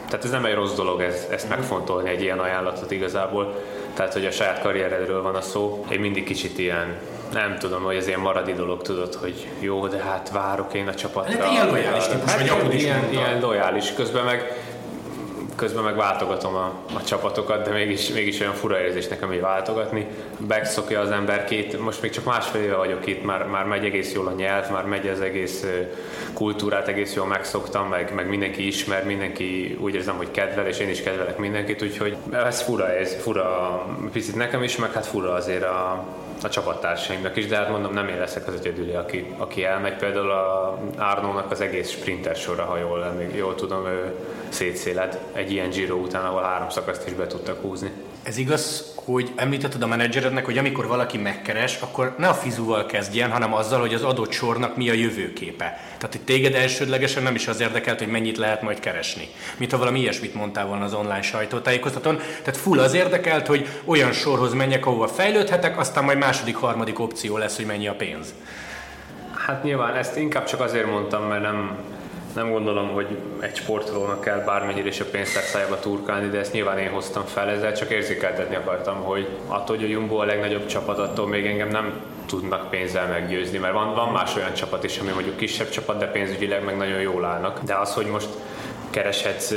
tehát 0.09 0.25
ez 0.25 0.31
nem 0.31 0.44
egy 0.44 0.55
rossz 0.55 0.75
dolog 0.75 1.01
ez, 1.01 1.27
ezt 1.31 1.48
megfontolni 1.48 2.11
egy 2.11 2.22
ilyen 2.22 2.38
ajánlatot 2.38 2.90
igazából. 2.90 3.62
Tehát, 3.94 4.12
hogy 4.12 4.27
a 4.27 4.31
saját 4.31 4.61
karrieredről 4.62 5.22
van 5.22 5.35
a 5.35 5.40
szó. 5.40 5.87
Én 5.90 6.01
mindig 6.01 6.25
kicsit 6.25 6.59
ilyen 6.59 6.98
nem 7.33 7.59
tudom, 7.59 7.83
hogy 7.83 7.96
ez 7.96 8.07
ilyen 8.07 8.20
maradi 8.20 8.53
dolog, 8.53 8.83
tudod, 8.83 9.14
hogy 9.14 9.46
jó, 9.61 9.87
de 9.87 9.98
hát 9.98 10.31
várok 10.31 10.75
én 10.75 10.88
a 10.88 10.94
csapatra. 10.94 11.42
Hát 11.42 11.53
ilyen 11.53 11.68
lojális 11.68 12.07
típus, 12.07 12.31
hát, 12.33 12.62
vagy 12.62 12.81
ilyen, 12.81 13.11
ilyen 13.11 13.40
lojális. 13.40 13.92
Közben 13.94 14.25
meg 14.25 14.57
közben 15.56 15.84
meg 15.84 15.96
váltogatom 15.96 16.54
a, 16.54 16.72
a 16.94 17.02
csapatokat, 17.04 17.64
de 17.64 17.70
mégis, 17.70 18.08
mégis 18.08 18.40
olyan 18.40 18.52
fura 18.52 18.80
érzés 18.80 19.08
nekem 19.08 19.32
így 19.32 19.40
váltogatni. 19.40 20.06
Megszokja 20.48 21.00
az 21.00 21.10
ember 21.10 21.44
két, 21.44 21.80
most 21.80 22.02
még 22.02 22.10
csak 22.10 22.24
másfél 22.24 22.62
éve 22.62 22.76
vagyok 22.76 23.06
itt, 23.06 23.24
már, 23.24 23.46
már 23.46 23.64
megy 23.64 23.84
egész 23.84 24.12
jól 24.12 24.26
a 24.26 24.32
nyelv, 24.32 24.70
már 24.70 24.84
megy 24.84 25.08
az 25.08 25.20
egész 25.20 25.66
kultúrát, 26.32 26.88
egész 26.88 27.14
jól 27.14 27.26
megszoktam, 27.26 27.88
meg, 27.88 28.14
meg 28.14 28.28
mindenki 28.28 28.66
ismer, 28.66 29.04
mindenki 29.04 29.76
úgy 29.80 29.94
érzem, 29.94 30.16
hogy 30.16 30.30
kedvel, 30.30 30.66
és 30.66 30.78
én 30.78 30.88
is 30.88 31.02
kedvelek 31.02 31.38
mindenkit, 31.38 31.82
úgyhogy 31.82 32.16
ez 32.32 32.62
fura, 32.62 32.90
ez 32.90 33.16
fura 33.20 33.86
picit 34.12 34.34
nekem 34.34 34.62
is, 34.62 34.76
meg 34.76 34.92
hát 34.92 35.06
fura 35.06 35.32
azért 35.32 35.64
a, 35.64 36.04
a 36.44 36.48
csapattársaimnak 36.48 37.37
is, 37.37 37.46
de 37.46 37.57
hát 37.57 37.68
mondom, 37.68 37.92
nem 37.92 38.09
én 38.09 38.18
leszek 38.18 38.46
az 38.46 38.55
egyedüli, 38.55 38.94
aki, 38.94 39.35
aki 39.38 39.64
elmegy. 39.64 39.96
Például 39.96 40.31
a 40.31 40.78
Árnónak 40.96 41.50
az 41.50 41.61
egész 41.61 41.90
sprinter 41.90 42.37
sora, 42.37 42.64
ha 42.64 42.78
jól, 42.78 43.14
jól 43.35 43.55
tudom, 43.55 43.87
ő 43.87 44.14
szétszéled 44.48 45.18
egy 45.33 45.52
ilyen 45.52 45.70
Giro 45.70 45.96
után, 45.96 46.24
ahol 46.24 46.42
három 46.42 46.68
szakaszt 46.68 47.07
is 47.07 47.12
be 47.12 47.26
tudtak 47.26 47.61
húzni. 47.61 47.90
Ez 48.22 48.37
igaz, 48.37 48.92
hogy 49.04 49.32
említetted 49.37 49.82
a 49.82 49.87
menedzserednek, 49.87 50.44
hogy 50.44 50.58
amikor 50.58 50.87
valaki 50.87 51.18
megkeres, 51.18 51.78
akkor 51.80 52.14
ne 52.18 52.28
a 52.28 52.35
fizuval 52.35 52.87
kezdjen, 52.87 53.30
hanem 53.30 53.54
azzal, 53.54 53.80
hogy 53.80 53.94
az 53.94 54.02
adott 54.02 54.32
sornak 54.32 54.76
mi 54.76 54.90
a 54.90 54.92
jövőképe. 54.92 55.64
Tehát, 55.96 56.14
hogy 56.16 56.20
téged 56.20 56.54
elsődlegesen 56.54 57.22
nem 57.22 57.35
is 57.35 57.48
az 57.48 57.61
érdekelt, 57.61 57.98
hogy 57.98 58.08
mennyit 58.08 58.37
lehet 58.37 58.62
majd 58.62 58.80
keresni. 58.80 59.28
Mint 59.56 59.70
ha 59.70 59.78
valami 59.78 60.00
ilyesmit 60.00 60.35
mondtál 60.35 60.66
volna 60.66 60.85
az 60.85 60.94
online 60.94 61.22
sajtótájékoztatón. 61.22 62.16
Tehát 62.16 62.56
full 62.56 62.78
az 62.78 62.94
érdekelt, 62.94 63.46
hogy 63.46 63.68
olyan 63.85 64.12
sorhoz 64.12 64.52
menjek, 64.52 64.87
ahova 64.87 65.08
fejlődhetek, 65.08 65.78
aztán 65.78 66.04
majd 66.04 66.18
második, 66.18 66.56
harmadik 66.56 66.98
opció 66.98 67.37
lesz, 67.37 67.56
hogy 67.56 67.66
mennyi 67.66 67.88
a 67.88 67.94
pénz. 67.94 68.35
Hát 69.46 69.62
nyilván 69.62 69.94
ezt 69.94 70.16
inkább 70.16 70.44
csak 70.44 70.61
azért 70.61 70.87
mondtam, 70.87 71.22
mert 71.24 71.42
nem, 71.42 71.76
nem 72.34 72.50
gondolom, 72.50 72.88
hogy 72.88 73.18
egy 73.40 73.56
sportolónak 73.56 74.20
kell 74.20 74.38
bármennyire 74.38 74.88
is 74.88 75.00
a 75.00 75.04
pénztárcájába 75.04 75.78
turkálni, 75.78 76.28
de 76.28 76.38
ezt 76.38 76.52
nyilván 76.52 76.78
én 76.78 76.90
hoztam 76.90 77.24
fel, 77.24 77.48
ezzel 77.48 77.76
csak 77.76 77.90
érzékeltetni 77.90 78.56
akartam, 78.56 79.02
hogy 79.02 79.28
attól, 79.46 79.76
hogy 79.76 79.84
a 79.84 79.88
Jumbo 79.88 80.16
a 80.16 80.24
legnagyobb 80.24 80.66
csapat, 80.66 80.98
attól 80.98 81.28
még 81.28 81.46
engem 81.46 81.68
nem 81.68 82.00
tudnak 82.26 82.70
pénzzel 82.70 83.06
meggyőzni, 83.06 83.58
mert 83.58 83.74
van, 83.74 83.94
van 83.94 84.08
más 84.08 84.36
olyan 84.36 84.54
csapat 84.54 84.84
is, 84.84 84.98
ami 84.98 85.10
mondjuk 85.10 85.36
kisebb 85.36 85.68
csapat, 85.68 85.98
de 85.98 86.06
pénzügyileg 86.06 86.64
meg 86.64 86.76
nagyon 86.76 87.00
jól 87.00 87.24
állnak. 87.24 87.60
De 87.62 87.74
az, 87.74 87.94
hogy 87.94 88.06
most 88.06 88.28
kereshetsz 88.92 89.55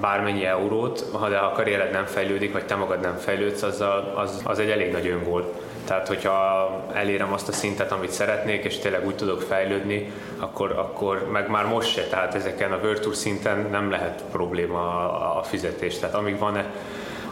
bármennyi 0.00 0.44
eurót, 0.44 1.04
ha 1.12 1.28
de 1.28 1.36
a 1.36 1.52
karriered 1.52 1.92
nem 1.92 2.04
fejlődik, 2.04 2.52
vagy 2.52 2.64
te 2.64 2.74
magad 2.74 3.00
nem 3.00 3.16
fejlődsz, 3.16 3.62
az, 3.62 3.80
a, 3.80 4.18
az, 4.18 4.40
az 4.44 4.58
egy 4.58 4.70
elég 4.70 4.92
nagy 4.92 5.06
öngól. 5.06 5.52
Tehát, 5.84 6.08
hogyha 6.08 6.70
elérem 6.92 7.32
azt 7.32 7.48
a 7.48 7.52
szintet, 7.52 7.92
amit 7.92 8.10
szeretnék, 8.10 8.64
és 8.64 8.78
tényleg 8.78 9.06
úgy 9.06 9.14
tudok 9.14 9.42
fejlődni, 9.42 10.12
akkor, 10.38 10.70
akkor 10.70 11.28
meg 11.32 11.48
már 11.48 11.66
most 11.66 11.92
se, 11.92 12.02
tehát 12.02 12.34
ezeken 12.34 12.72
a 12.72 12.80
Virtual 12.80 13.14
szinten 13.14 13.68
nem 13.70 13.90
lehet 13.90 14.22
probléma 14.32 14.80
a, 14.80 15.38
a 15.38 15.42
fizetés. 15.42 15.98
Tehát 15.98 16.14
amíg 16.14 16.38
van 16.38 16.62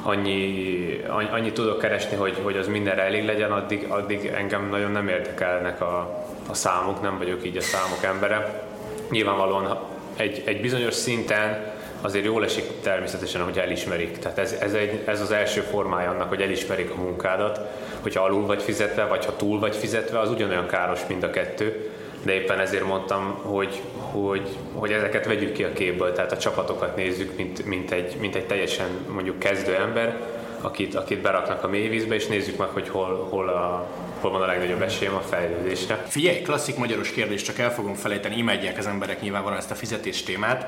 annyi, 0.03 1.05
annyi, 1.09 1.29
annyi 1.31 1.53
tudok 1.53 1.79
keresni, 1.79 2.17
hogy, 2.17 2.39
hogy 2.43 2.57
az 2.57 2.69
mindenre 2.69 3.03
elég 3.03 3.25
legyen, 3.25 3.53
addig, 3.53 3.87
addig 3.89 4.27
engem 4.27 4.69
nagyon 4.69 4.91
nem 4.91 5.09
érdekelnek 5.09 5.81
a, 5.81 6.25
a 6.49 6.55
számok, 6.55 7.03
nem 7.03 7.19
vagyok 7.19 7.47
így 7.47 7.57
a 7.57 7.61
számok 7.61 8.05
embere. 8.05 8.63
Nyilvánvalóan 9.11 9.79
egy, 10.17 10.43
egy 10.45 10.61
bizonyos 10.61 10.95
szinten 10.95 11.73
azért 12.01 12.25
jól 12.25 12.45
esik 12.45 12.65
természetesen, 12.83 13.43
hogy 13.43 13.59
elismerik. 13.59 14.19
Tehát 14.19 14.39
ez, 14.39 14.53
ez, 14.61 14.75
egy, 14.75 15.03
ez 15.05 15.21
az 15.21 15.31
első 15.31 15.61
formája 15.61 16.11
annak, 16.11 16.29
hogy 16.29 16.41
elismerik 16.41 16.91
a 16.91 17.01
munkádat, 17.01 17.61
hogyha 18.01 18.25
alul 18.25 18.47
vagy 18.47 18.63
fizetve, 18.63 19.05
vagy 19.05 19.25
ha 19.25 19.37
túl 19.37 19.59
vagy 19.59 19.77
fizetve, 19.77 20.19
az 20.19 20.31
ugyanolyan 20.31 20.67
káros, 20.67 21.01
mind 21.09 21.23
a 21.23 21.31
kettő. 21.31 21.91
De 22.23 22.33
éppen 22.33 22.59
ezért 22.59 22.87
mondtam, 22.87 23.39
hogy, 23.43 23.81
hogy, 23.97 24.49
hogy 24.73 24.93
ezeket 24.93 25.27
vegyük 25.27 25.53
ki 25.53 25.65
a 25.65 25.73
képből, 25.73 26.13
tehát 26.13 26.33
a 26.33 26.37
csapatokat 26.37 26.97
nézzük, 26.97 27.37
mint, 27.37 27.65
mint, 27.65 27.91
egy, 27.91 28.17
mint 28.21 28.35
egy 28.35 28.47
teljesen 28.47 28.89
mondjuk 29.09 29.39
kezdő 29.39 29.75
ember, 29.75 30.17
akit, 30.61 30.95
akit 30.95 31.21
beraknak 31.21 31.65
a 31.65 31.69
mélyvízbe, 31.69 32.15
és 32.15 32.27
nézzük 32.27 32.57
meg, 32.57 32.69
hogy 32.69 32.89
hol, 32.89 33.27
hol, 33.31 33.49
a, 33.49 33.89
hol 34.23 34.31
van 34.31 34.43
a 34.43 34.47
legnagyobb 34.47 34.83
esélyem 34.83 35.15
a 35.15 35.21
fejlődésre. 35.21 36.05
Figyelj, 36.09 36.43
klasszik 36.43 36.77
magyaros 36.77 37.11
kérdés, 37.11 37.43
csak 37.43 37.59
el 37.59 37.73
fogom 37.73 37.95
felejteni, 37.95 38.37
imádják 38.37 38.79
az 38.79 38.87
emberek 38.87 39.21
nyilvánvalóan 39.21 39.61
ezt 39.61 39.71
a 39.71 39.75
fizetés 39.75 40.23
témát. 40.23 40.67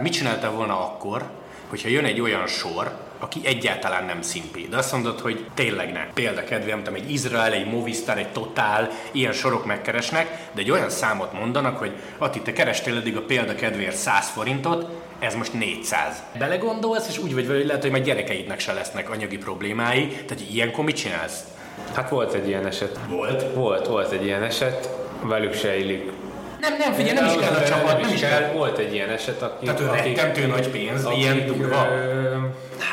Mit 0.00 0.12
csináltál 0.12 0.50
volna 0.50 0.80
akkor, 0.80 1.30
hogyha 1.68 1.88
jön 1.88 2.04
egy 2.04 2.20
olyan 2.20 2.46
sor, 2.46 2.98
aki 3.18 3.40
egyáltalán 3.44 4.04
nem 4.04 4.22
szimpi. 4.22 4.66
De 4.70 4.76
azt 4.76 4.92
mondod, 4.92 5.20
hogy 5.20 5.46
tényleg 5.54 5.92
nem. 5.92 6.06
Példa 6.14 6.44
kedvem, 6.44 6.82
nem 6.84 6.94
egy 6.94 7.10
Izrael, 7.10 7.52
egy 7.52 7.66
Movistar, 7.66 8.18
egy 8.18 8.32
Total, 8.32 8.88
ilyen 9.12 9.32
sorok 9.32 9.64
megkeresnek, 9.64 10.48
de 10.52 10.60
egy 10.60 10.70
olyan 10.70 10.90
számot 10.90 11.32
mondanak, 11.32 11.78
hogy 11.78 11.92
Ati, 12.18 12.40
te 12.40 12.52
kerestél 12.52 12.96
eddig 12.96 13.16
a 13.16 13.22
példa 13.22 13.54
kedvéért 13.54 13.96
100 13.96 14.28
forintot, 14.28 14.90
ez 15.18 15.34
most 15.34 15.52
400. 15.52 16.22
Belegondolsz, 16.38 17.08
és 17.08 17.18
úgy 17.18 17.34
vagy 17.34 17.46
vele, 17.46 17.58
hogy 17.58 17.66
lehet, 17.66 17.82
hogy 17.82 17.90
majd 17.90 18.04
gyerekeidnek 18.04 18.60
se 18.60 18.72
lesznek 18.72 19.10
anyagi 19.10 19.38
problémái, 19.38 20.08
tehát 20.08 20.42
ilyenkor 20.50 20.84
mit 20.84 20.96
csinálsz? 20.96 21.40
Hát 21.94 22.08
volt 22.08 22.34
egy 22.34 22.48
ilyen 22.48 22.66
eset. 22.66 22.98
Volt? 23.08 23.54
Volt, 23.54 23.86
volt 23.86 24.12
egy 24.12 24.24
ilyen 24.24 24.42
eset. 24.42 24.88
Velük 25.22 25.54
se 25.54 25.76
illik 25.76 26.12
nem, 26.60 26.76
nem, 26.78 26.92
figyelj, 26.92 27.14
nem 27.14 27.24
is 27.24 27.46
kell 27.46 27.54
a 27.54 27.64
csapat, 27.64 28.00
nem 28.00 28.12
is 28.12 28.20
kell. 28.20 28.50
Volt 28.52 28.78
egy 28.78 28.94
ilyen 28.94 29.10
eset, 29.10 29.42
aki... 29.42 29.64
Tehát 29.64 29.80
ő 29.80 29.90
rettentő 29.92 30.46
nagy 30.46 30.68
pénz, 30.68 31.04
akik, 31.04 31.18
ilyen 31.18 31.46
durva. 31.46 31.86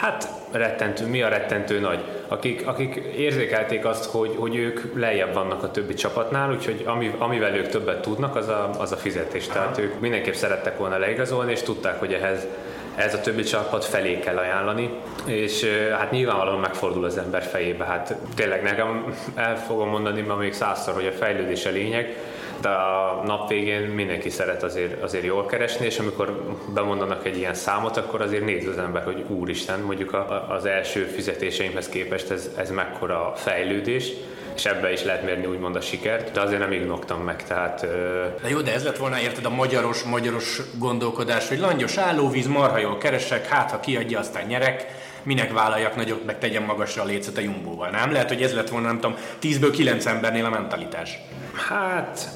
Hát 0.02 0.28
rettentő, 0.52 1.06
mi 1.06 1.22
a 1.22 1.28
rettentő 1.28 1.80
nagy? 1.80 2.04
Akik, 2.28 2.68
akik 2.68 2.96
érzékelték 2.96 3.86
azt, 3.86 4.06
hogy, 4.06 4.36
hogy 4.38 4.56
ők 4.56 5.00
lejjebb 5.00 5.34
vannak 5.34 5.64
a 5.64 5.72
többi 5.72 5.94
csapatnál, 5.94 6.52
úgyhogy 6.52 6.84
ami, 6.86 7.16
amivel 7.18 7.56
ők 7.56 7.68
többet 7.68 8.02
tudnak, 8.02 8.36
az 8.36 8.48
a, 8.48 8.70
az 8.78 8.92
a 8.92 8.96
fizetés. 8.96 9.48
Aha. 9.48 9.54
Tehát 9.54 9.78
ők 9.78 10.00
mindenképp 10.00 10.34
szerettek 10.34 10.78
volna 10.78 10.98
leigazolni, 10.98 11.52
és 11.52 11.62
tudták, 11.62 12.00
hogy 12.00 12.14
ehhez 12.14 12.48
ez 12.96 13.14
a 13.14 13.22
többi 13.22 13.44
csapat 13.44 13.86
felé 13.86 14.20
kell 14.20 14.38
ajánlani, 14.38 14.90
és 15.26 15.66
hát 15.98 16.12
nyilvánvalóan 16.12 16.60
megfordul 16.60 17.06
az 17.06 17.18
ember 17.18 17.44
fejébe. 17.44 17.86
Hát 17.86 18.16
tényleg 18.36 18.64
nekem 18.64 19.16
el 19.36 19.58
fogom 19.58 19.90
mondani 19.90 20.22
ma 20.22 20.36
még 20.36 20.54
százszor, 20.54 20.94
hogy 20.94 21.08
a 21.08 21.12
fejlődés 21.12 21.66
a 21.66 21.70
lényeg, 21.70 22.18
de 22.62 22.70
a 22.70 23.22
nap 23.26 23.50
végén 23.50 23.82
mindenki 23.82 24.30
szeret 24.30 24.64
azért, 24.64 25.04
azért 25.04 25.24
jól 25.24 25.46
keresni, 25.46 25.86
és 25.86 26.00
amikor 26.00 26.56
bemondanak 26.74 27.26
egy 27.26 27.38
ilyen 27.38 27.54
számot, 27.54 27.98
akkor 27.98 28.22
azért 28.22 28.46
néz 28.46 28.68
az 28.68 28.78
ember, 28.78 29.04
hogy 29.04 29.24
úristen, 29.28 29.80
mondjuk 29.80 30.14
a, 30.14 30.46
az 30.50 30.66
első 30.66 31.04
fizetéseimhez 31.04 31.90
képest 31.90 32.32
ez, 32.32 32.50
ez 32.58 32.72
mekkora 32.72 33.34
fejlődés, 33.36 34.12
és 34.56 34.66
ebbe 34.66 34.92
is 34.92 35.04
lehet 35.04 35.24
mérni 35.24 35.46
úgymond 35.46 35.76
a 35.76 35.82
sikert, 35.82 36.32
de 36.32 36.42
azért 36.42 36.60
nem 36.60 36.72
ignoktam 36.72 37.22
meg, 37.22 37.44
tehát... 37.44 37.80
De 38.42 38.50
jó, 38.50 38.62
de 38.62 38.74
ez 38.74 38.84
lett 38.84 38.98
volna 38.98 39.20
érted 39.20 39.46
a 39.46 39.50
magyaros, 39.50 40.04
magyaros 40.04 40.62
gondolkodás, 40.78 41.48
hogy 41.48 41.60
langyos 41.60 41.98
állóvíz, 41.98 42.48
marha 42.48 42.78
jól 42.78 42.98
keresek, 42.98 43.48
hát 43.48 43.72
ha 43.72 43.80
kiadja, 43.80 44.20
aztán 44.20 44.46
nyerek, 44.46 44.86
minek 45.24 45.54
vállaljak 45.54 45.96
nagyot, 45.96 46.26
meg 46.26 46.40
tegyem 46.40 46.64
magasra 46.64 47.02
a 47.02 47.06
lécet 47.06 47.38
a 47.38 47.42
jumbóval, 47.42 47.90
nem? 47.90 48.12
Lehet, 48.12 48.28
hogy 48.28 48.42
ez 48.42 48.54
lett 48.54 48.70
volna, 48.70 48.88
nem 48.88 49.00
tudom, 49.00 49.18
10-ből 49.42 49.72
9 49.72 50.06
embernél 50.06 50.46
a 50.46 50.50
mentalitás. 50.50 51.20
Hát 51.70 52.30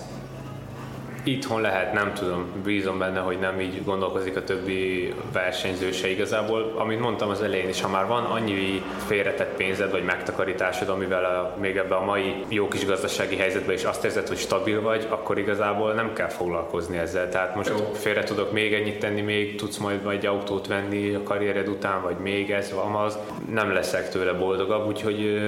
Itthon 1.27 1.61
lehet, 1.61 1.93
nem 1.93 2.13
tudom, 2.13 2.45
bízom 2.63 2.97
benne, 2.97 3.19
hogy 3.19 3.39
nem 3.39 3.59
így 3.59 3.83
gondolkozik 3.83 4.35
a 4.35 4.43
többi 4.43 5.13
versenyző 5.33 5.91
se 5.91 6.09
igazából. 6.09 6.73
Amit 6.77 6.99
mondtam 6.99 7.29
az 7.29 7.41
elején 7.41 7.69
is, 7.69 7.81
ha 7.81 7.89
már 7.89 8.07
van 8.07 8.23
annyi 8.23 8.81
félretett 9.05 9.55
pénzed 9.55 9.91
vagy 9.91 10.03
megtakarításod, 10.03 10.89
amivel 10.89 11.25
a, 11.25 11.55
még 11.59 11.77
ebbe 11.77 11.95
a 11.95 12.03
mai 12.03 12.35
jó 12.47 12.67
kis 12.67 12.85
gazdasági 12.85 13.35
helyzetben 13.35 13.75
is 13.75 13.83
azt 13.83 14.03
érzed, 14.03 14.27
hogy 14.27 14.37
stabil 14.37 14.81
vagy, 14.81 15.07
akkor 15.09 15.37
igazából 15.37 15.93
nem 15.93 16.13
kell 16.13 16.29
foglalkozni 16.29 16.97
ezzel. 16.97 17.29
Tehát 17.29 17.55
most 17.55 17.69
jó. 17.69 17.91
félre 17.93 18.23
tudok 18.23 18.51
még 18.51 18.73
ennyit 18.73 18.99
tenni, 18.99 19.21
még 19.21 19.55
tudsz 19.55 19.77
majd 19.77 20.03
vagy 20.03 20.25
autót 20.25 20.67
venni 20.67 21.13
a 21.13 21.23
karriered 21.23 21.67
után, 21.67 22.01
vagy 22.01 22.17
még 22.17 22.51
ez, 22.51 22.73
van 22.73 22.95
az. 22.95 23.17
Nem 23.51 23.73
leszek 23.73 24.09
tőle 24.09 24.33
boldogabb, 24.33 24.87
úgyhogy 24.87 25.39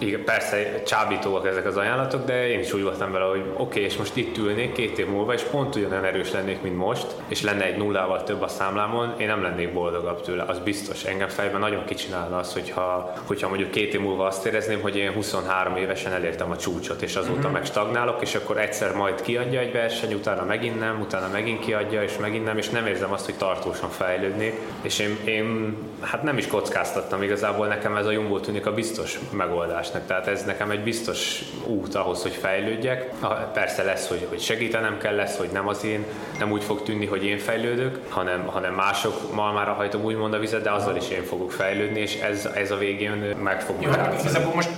igen, 0.00 0.24
persze 0.24 0.82
csábítóak 0.82 1.46
ezek 1.46 1.66
az 1.66 1.76
ajánlatok, 1.76 2.24
de 2.24 2.48
én 2.48 2.58
is 2.58 2.72
úgy 2.72 2.82
voltam 2.82 3.12
vele, 3.12 3.24
hogy 3.24 3.40
oké, 3.40 3.62
okay, 3.62 3.82
és 3.82 3.96
most 3.96 4.16
itt 4.16 4.36
ülnék 4.36 4.72
két 4.72 4.98
év 4.98 5.08
múlva, 5.08 5.32
és 5.32 5.42
pont 5.42 5.76
ugyanolyan 5.76 6.04
erős 6.04 6.32
lennék, 6.32 6.62
mint 6.62 6.76
most, 6.76 7.06
és 7.28 7.42
lenne 7.42 7.64
egy 7.64 7.76
nullával 7.76 8.22
több 8.22 8.42
a 8.42 8.48
számlámon, 8.48 9.14
én 9.18 9.26
nem 9.26 9.42
lennék 9.42 9.72
boldogabb 9.72 10.20
tőle, 10.20 10.42
az 10.42 10.58
biztos. 10.58 11.04
Engem 11.04 11.28
fejben 11.28 11.60
nagyon 11.60 11.84
kicsinálna 11.84 12.38
az, 12.38 12.52
hogyha, 12.52 13.12
hogyha 13.26 13.48
mondjuk 13.48 13.70
két 13.70 13.94
év 13.94 14.00
múlva 14.00 14.26
azt 14.26 14.46
érezném, 14.46 14.80
hogy 14.80 14.96
én 14.96 15.12
23 15.12 15.76
évesen 15.76 16.12
elértem 16.12 16.50
a 16.50 16.56
csúcsot, 16.56 17.02
és 17.02 17.16
azóta 17.16 17.38
mm-hmm. 17.38 17.52
meg 17.52 17.64
stagnálok, 17.64 18.22
és 18.22 18.34
akkor 18.34 18.58
egyszer 18.58 18.94
majd 18.94 19.20
kiadja 19.20 19.60
egy 19.60 19.72
verseny, 19.72 20.14
utána 20.14 20.44
megint 20.44 20.78
nem, 20.78 21.00
utána 21.00 21.28
megint 21.28 21.60
kiadja, 21.60 22.02
és 22.02 22.16
megint 22.16 22.44
nem, 22.44 22.58
és 22.58 22.68
nem 22.68 22.86
érzem 22.86 23.12
azt, 23.12 23.24
hogy 23.24 23.34
tartósan 23.34 23.90
fejlődnék. 23.90 24.60
És 24.82 24.98
én, 24.98 25.16
én 25.24 25.76
hát 26.00 26.22
nem 26.22 26.38
is 26.38 26.46
kockáztattam 26.46 27.22
igazából, 27.22 27.66
nekem 27.66 27.96
ez 27.96 28.06
a 28.06 28.10
Jumbo 28.10 28.40
tűnik 28.40 28.66
a 28.66 28.74
biztos 28.74 29.18
megoldás 29.32 29.89
lesznek. 29.92 30.06
Tehát 30.06 30.26
ez 30.26 30.44
nekem 30.44 30.70
egy 30.70 30.82
biztos 30.82 31.42
út 31.66 31.94
ahhoz, 31.94 32.22
hogy 32.22 32.32
fejlődjek. 32.32 33.10
Persze 33.52 33.82
lesz, 33.82 34.08
hogy, 34.08 34.26
hogy 34.28 34.40
segítenem 34.40 34.98
kell, 34.98 35.14
lesz, 35.14 35.36
hogy 35.36 35.48
nem 35.52 35.68
az 35.68 35.84
én, 35.84 36.04
nem 36.38 36.52
úgy 36.52 36.64
fog 36.64 36.82
tűnni, 36.82 37.06
hogy 37.06 37.24
én 37.24 37.38
fejlődök, 37.38 38.00
hanem, 38.08 38.46
hanem 38.46 38.74
mások 38.74 39.34
malmára 39.34 39.72
hajtom 39.72 40.04
úgymond 40.04 40.34
a 40.34 40.38
vizet, 40.38 40.62
de 40.62 40.70
azzal 40.70 40.96
is 40.96 41.08
én 41.08 41.24
fogok 41.24 41.52
fejlődni, 41.52 42.00
és 42.00 42.20
ez, 42.20 42.48
ez 42.54 42.70
a 42.70 42.76
végén 42.76 43.36
meg 43.42 43.62
fog 43.62 43.76
Jó, 43.82 43.90
hát 43.90 44.54
most 44.54 44.70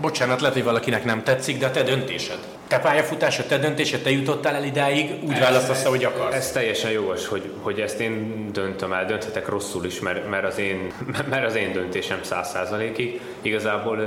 bocsánat, 0.00 0.40
lehet, 0.40 0.56
hogy 0.56 0.64
valakinek 0.64 1.04
nem 1.04 1.22
tetszik, 1.22 1.58
de 1.58 1.66
a 1.66 1.70
te 1.70 1.82
döntésed. 1.82 2.38
Te 2.66 2.78
pályafutásod, 2.78 3.46
te 3.46 3.58
döntésed, 3.58 4.00
te 4.00 4.10
jutottál 4.10 4.54
el 4.54 4.64
idáig, 4.64 5.14
úgy 5.22 5.32
ez, 5.32 5.38
választasz, 5.38 5.84
hogy 5.84 6.04
akarsz. 6.04 6.34
Ez 6.34 6.52
teljesen 6.52 6.90
jogos, 6.90 7.26
hogy, 7.26 7.52
hogy 7.60 7.80
ezt 7.80 8.00
én 8.00 8.46
döntöm 8.52 8.92
el, 8.92 9.06
dönthetek 9.06 9.48
rosszul 9.48 9.84
is, 9.84 10.00
mert, 10.00 10.28
mert, 10.28 10.44
az, 10.44 10.58
én, 10.58 10.92
mert 11.30 11.46
az 11.46 11.54
én 11.54 11.72
döntésem 11.72 12.18
száz 12.22 12.48
százalékig. 12.48 13.20
Igazából 13.42 13.98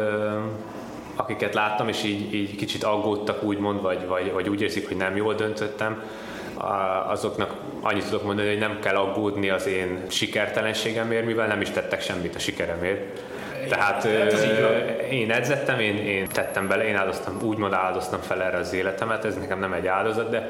akiket 1.16 1.54
láttam, 1.54 1.88
és 1.88 2.04
így, 2.04 2.34
így 2.34 2.56
kicsit 2.56 2.84
aggódtak 2.84 3.44
úgymond, 3.44 3.82
vagy, 3.82 4.08
vagy, 4.08 4.32
vagy 4.32 4.50
úgy 4.50 4.62
érzik, 4.62 4.88
hogy 4.88 4.98
nem 4.98 5.16
jól 5.16 5.34
döntöttem, 5.34 6.04
azoknak 7.08 7.56
annyit 7.82 8.06
tudok 8.06 8.24
mondani, 8.24 8.48
hogy 8.48 8.58
nem 8.58 8.80
kell 8.80 8.96
aggódni 8.96 9.50
az 9.50 9.68
én 9.68 10.06
sikertelenségemért, 10.10 11.26
mivel 11.26 11.48
nem 11.48 11.62
is 11.62 11.70
tettek 11.70 12.02
semmit 12.02 12.36
a 12.36 12.40
sikeremért 12.40 13.20
tehát 13.72 14.04
hát 14.04 14.42
én 15.10 15.32
edzettem, 15.32 15.80
én, 15.80 15.98
én 15.98 16.28
tettem 16.28 16.68
bele, 16.68 16.88
én 16.88 16.96
áldoztam, 16.96 17.38
úgymond 17.44 17.74
áldoztam 17.74 18.20
fel 18.20 18.44
erre 18.44 18.58
az 18.58 18.74
életemet, 18.74 19.26
ez 19.26 19.36
nekem 19.36 19.60
nem 19.60 19.74
egy 19.74 19.88
áldozat, 19.88 20.30
de 20.30 20.50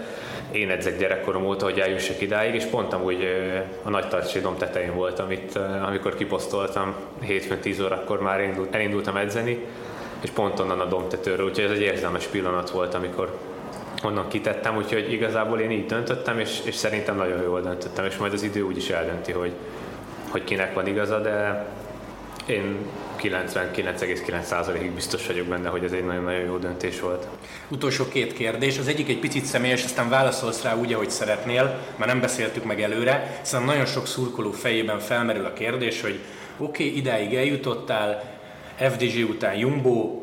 én 0.51 0.69
edzek 0.69 0.97
gyerekkorom 0.97 1.45
óta, 1.45 1.65
hogy 1.65 1.79
eljussak 1.79 2.21
idáig, 2.21 2.53
és 2.53 2.63
pont 2.63 2.93
amúgy 2.93 3.27
a 3.83 3.89
nagy 3.89 4.07
tartsédom 4.07 4.57
tetején 4.57 4.93
voltam 4.93 5.31
itt, 5.31 5.55
amikor 5.85 6.15
kiposztoltam 6.15 6.95
hétfőn 7.19 7.59
10 7.59 7.79
órakor 7.81 8.21
már 8.21 8.39
elindult, 8.39 8.75
elindultam 8.75 9.17
edzeni, 9.17 9.65
és 10.21 10.29
pont 10.29 10.59
onnan 10.59 10.79
a 10.79 10.85
domtetőről, 10.85 11.45
úgyhogy 11.45 11.63
ez 11.63 11.71
egy 11.71 11.81
érzelmes 11.81 12.25
pillanat 12.25 12.69
volt, 12.69 12.93
amikor 12.93 13.37
onnan 14.03 14.27
kitettem, 14.27 14.75
úgyhogy 14.75 15.11
igazából 15.11 15.59
én 15.59 15.71
így 15.71 15.85
döntöttem, 15.85 16.39
és, 16.39 16.61
és 16.65 16.75
szerintem 16.75 17.15
nagyon 17.15 17.41
jól 17.41 17.61
döntöttem, 17.61 18.05
és 18.05 18.17
majd 18.17 18.33
az 18.33 18.43
idő 18.43 18.61
úgy 18.61 18.77
is 18.77 18.89
eldönti, 18.89 19.31
hogy, 19.31 19.53
hogy 20.29 20.43
kinek 20.43 20.73
van 20.73 20.87
igaza, 20.87 21.19
de 21.19 21.65
én 22.45 22.77
99,9%-ig 23.21 24.91
biztos 24.91 25.27
vagyok 25.27 25.47
benne, 25.47 25.69
hogy 25.69 25.83
ez 25.83 25.91
egy 25.91 26.05
nagyon-nagyon 26.05 26.45
jó 26.45 26.57
döntés 26.57 26.99
volt. 26.99 27.27
Utolsó 27.67 28.07
két 28.07 28.33
kérdés. 28.33 28.77
Az 28.77 28.87
egyik 28.87 29.09
egy 29.09 29.19
picit 29.19 29.45
személyes, 29.45 29.83
aztán 29.83 30.09
válaszolsz 30.09 30.63
rá 30.63 30.75
úgy, 30.75 30.93
ahogy 30.93 31.09
szeretnél, 31.09 31.79
mert 31.95 32.11
nem 32.11 32.21
beszéltük 32.21 32.63
meg 32.63 32.81
előre, 32.81 33.37
hiszen 33.39 33.63
nagyon 33.63 33.85
sok 33.85 34.07
szurkoló 34.07 34.51
fejében 34.51 34.99
felmerül 34.99 35.45
a 35.45 35.53
kérdés, 35.53 36.01
hogy 36.01 36.19
oké, 36.57 36.85
okay, 36.85 36.97
idáig 36.97 37.35
eljutottál, 37.35 38.39
FDG 38.77 39.29
után 39.29 39.55
Jumbo, 39.55 40.21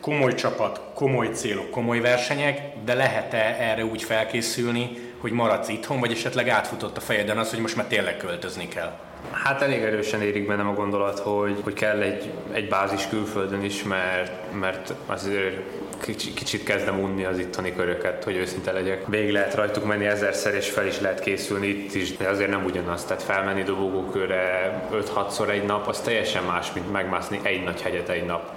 komoly 0.00 0.34
csapat, 0.34 0.80
komoly 0.94 1.28
célok, 1.32 1.70
komoly 1.70 2.00
versenyek, 2.00 2.60
de 2.84 2.94
lehet-e 2.94 3.56
erre 3.60 3.84
úgy 3.84 4.02
felkészülni, 4.02 4.90
hogy 5.18 5.32
maradsz 5.32 5.68
itthon, 5.68 6.00
vagy 6.00 6.12
esetleg 6.12 6.48
átfutott 6.48 6.96
a 6.96 7.00
fejeden 7.00 7.38
az, 7.38 7.50
hogy 7.50 7.60
most 7.60 7.76
már 7.76 7.86
tényleg 7.86 8.16
költözni 8.16 8.68
kell? 8.68 9.09
Hát 9.30 9.62
elég 9.62 9.82
erősen 9.82 10.22
érik 10.22 10.46
bennem 10.46 10.68
a 10.68 10.74
gondolat, 10.74 11.18
hogy, 11.18 11.60
hogy 11.62 11.72
kell 11.72 12.00
egy, 12.00 12.30
egy 12.52 12.68
bázis 12.68 13.08
külföldön 13.08 13.64
is, 13.64 13.82
mert, 13.82 14.52
mert 14.60 14.94
azért 15.06 15.56
kicsit, 16.00 16.34
kicsit 16.34 16.64
kezdem 16.64 17.00
unni 17.00 17.24
az 17.24 17.38
itteni 17.38 17.74
köröket, 17.74 18.24
hogy 18.24 18.36
őszinte 18.36 18.72
legyek. 18.72 19.06
Végig 19.06 19.32
lehet 19.32 19.54
rajtuk 19.54 19.84
menni 19.84 20.06
ezerszer, 20.06 20.54
és 20.54 20.70
fel 20.70 20.86
is 20.86 21.00
lehet 21.00 21.20
készülni 21.20 21.66
itt 21.66 21.94
is, 21.94 22.16
de 22.16 22.28
azért 22.28 22.50
nem 22.50 22.64
ugyanaz. 22.64 23.04
Tehát 23.04 23.22
felmenni 23.22 23.62
dobogókörre 23.62 24.80
5-6-szor 24.92 25.48
egy 25.48 25.64
nap, 25.64 25.86
az 25.86 26.00
teljesen 26.00 26.44
más, 26.44 26.72
mint 26.72 26.92
megmászni 26.92 27.40
egy 27.42 27.64
nagy 27.64 27.80
hegyet 27.80 28.08
egy 28.08 28.24
nap 28.24 28.50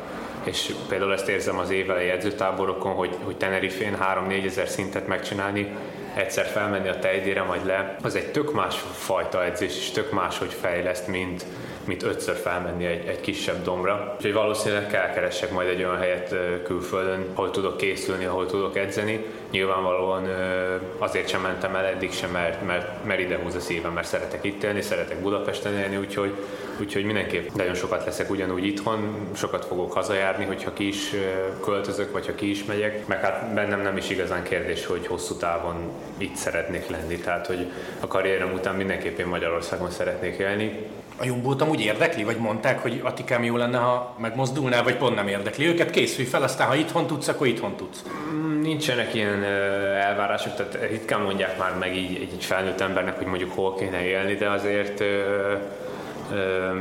és 0.44 0.74
például 0.88 1.14
ezt 1.14 1.28
érzem 1.28 1.58
az 1.58 1.70
évelei 1.70 2.10
edzőtáborokon, 2.10 2.94
hogy, 2.94 3.18
hogy 3.24 3.38
Tenerifén 3.38 3.98
3-4 4.30 4.46
ezer 4.46 4.68
szintet 4.68 5.08
megcsinálni, 5.08 5.76
egyszer 6.16 6.46
felmenni 6.46 6.88
a 6.88 7.00
tejdére, 7.00 7.44
majd 7.44 7.66
le, 7.66 7.96
az 8.02 8.16
egy 8.16 8.32
tök 8.32 8.54
más 8.54 8.76
fajta 8.94 9.44
edzés, 9.44 9.78
és 9.78 9.92
tök 9.92 10.12
más, 10.12 10.38
hogy 10.38 10.54
fejleszt, 10.54 11.08
mint, 11.08 11.46
mint 11.86 12.04
ötször 12.04 12.36
felmenni 12.36 12.86
egy, 12.86 13.08
egy 13.08 13.22
kisebb 13.22 13.64
dombra. 13.64 14.14
Úgyhogy 14.16 14.34
valószínűleg 14.34 14.88
kell 14.88 15.10
keresek 15.10 15.52
majd 15.52 15.68
egy 15.68 15.84
olyan 15.84 15.98
helyet 15.98 16.36
külföldön, 16.64 17.26
ahol 17.34 17.52
tudok 17.52 17.78
készülni, 17.78 18.26
ahol 18.26 18.46
tudok 18.46 18.78
edzeni. 18.78 19.26
Nyilvánvalóan 19.54 20.28
azért 20.98 21.28
sem 21.28 21.42
mentem 21.42 21.76
el 21.76 21.86
eddig 21.86 22.12
sem, 22.12 22.32
mert, 22.32 22.66
mert, 22.66 23.06
mert 23.06 23.20
ide 23.20 23.38
húz 23.38 23.56
a 23.56 23.60
szívem, 23.60 23.94
mert 23.94 24.08
szeretek 24.08 24.44
itt 24.44 24.64
élni, 24.64 24.82
szeretek 24.82 25.22
Budapesten 25.22 25.74
élni, 25.74 25.98
úgyhogy, 25.98 26.34
úgyhogy 26.80 27.04
mindenképp 27.04 27.50
nagyon 27.50 27.74
sokat 27.74 28.06
leszek 28.06 28.30
ugyanúgy 28.30 28.66
itthon, 28.66 29.30
sokat 29.36 29.66
fogok 29.66 29.94
hazajárni, 29.94 30.46
hogyha 30.46 30.74
ki 30.74 30.88
is 30.88 31.16
költözök, 31.64 32.12
vagy 32.12 32.26
ha 32.26 32.36
ki 32.36 32.50
is 32.50 32.66
megyek, 32.66 33.08
meg 33.08 33.22
hát 33.22 33.54
bennem 33.54 33.82
nem 33.82 33.98
is 33.98 34.10
igazán 34.10 34.44
kérdés, 34.44 34.86
hogy 34.86 35.08
hosszú 35.08 35.36
távon 35.36 35.92
itt 36.18 36.36
szeretnék 36.36 36.90
lenni, 36.90 37.18
tehát 37.18 37.48
hogy 37.48 37.72
a 38.00 38.08
karrierem 38.08 38.54
után 38.54 38.76
mindenképpen 38.76 39.28
Magyarországon 39.28 39.90
szeretnék 39.90 40.38
élni, 40.38 40.80
a 41.18 41.26
Jumbót 41.26 41.62
amúgy 41.62 41.82
érdekli, 41.82 42.24
vagy 42.24 42.38
mondták, 42.38 42.80
hogy 42.80 43.02
Atikám 43.04 43.44
jó 43.44 43.58
lenne, 43.58 43.78
ha 43.78 44.16
megmozdulnál, 44.20 44.84
vagy 44.84 44.98
pont 44.98 45.16
nem 45.16 45.28
érdekli 45.28 45.68
őket? 45.68 45.90
Készülj 45.90 46.28
fel, 46.28 46.44
aztán 46.44 46.68
ha 46.68 46.76
itthon 46.76 47.08
tudsz, 47.08 47.28
akkor 47.28 47.48
itthon 47.48 47.76
tudsz. 47.76 48.04
Mm, 48.34 48.62
nincsenek 48.62 49.14
ilyen 49.14 49.44
elvárások, 49.44 50.56
tehát 50.56 50.78
ritkán 50.90 51.22
mondják 51.22 51.58
már 51.58 51.78
meg 51.78 51.96
így 51.96 52.30
egy 52.32 52.44
felnőtt 52.44 52.82
embernek, 52.82 53.18
hogy 53.18 53.28
mondjuk 53.28 53.52
hol 53.52 53.76
kéne 53.76 54.06
élni, 54.06 54.36
de 54.36 54.50
azért 54.50 55.04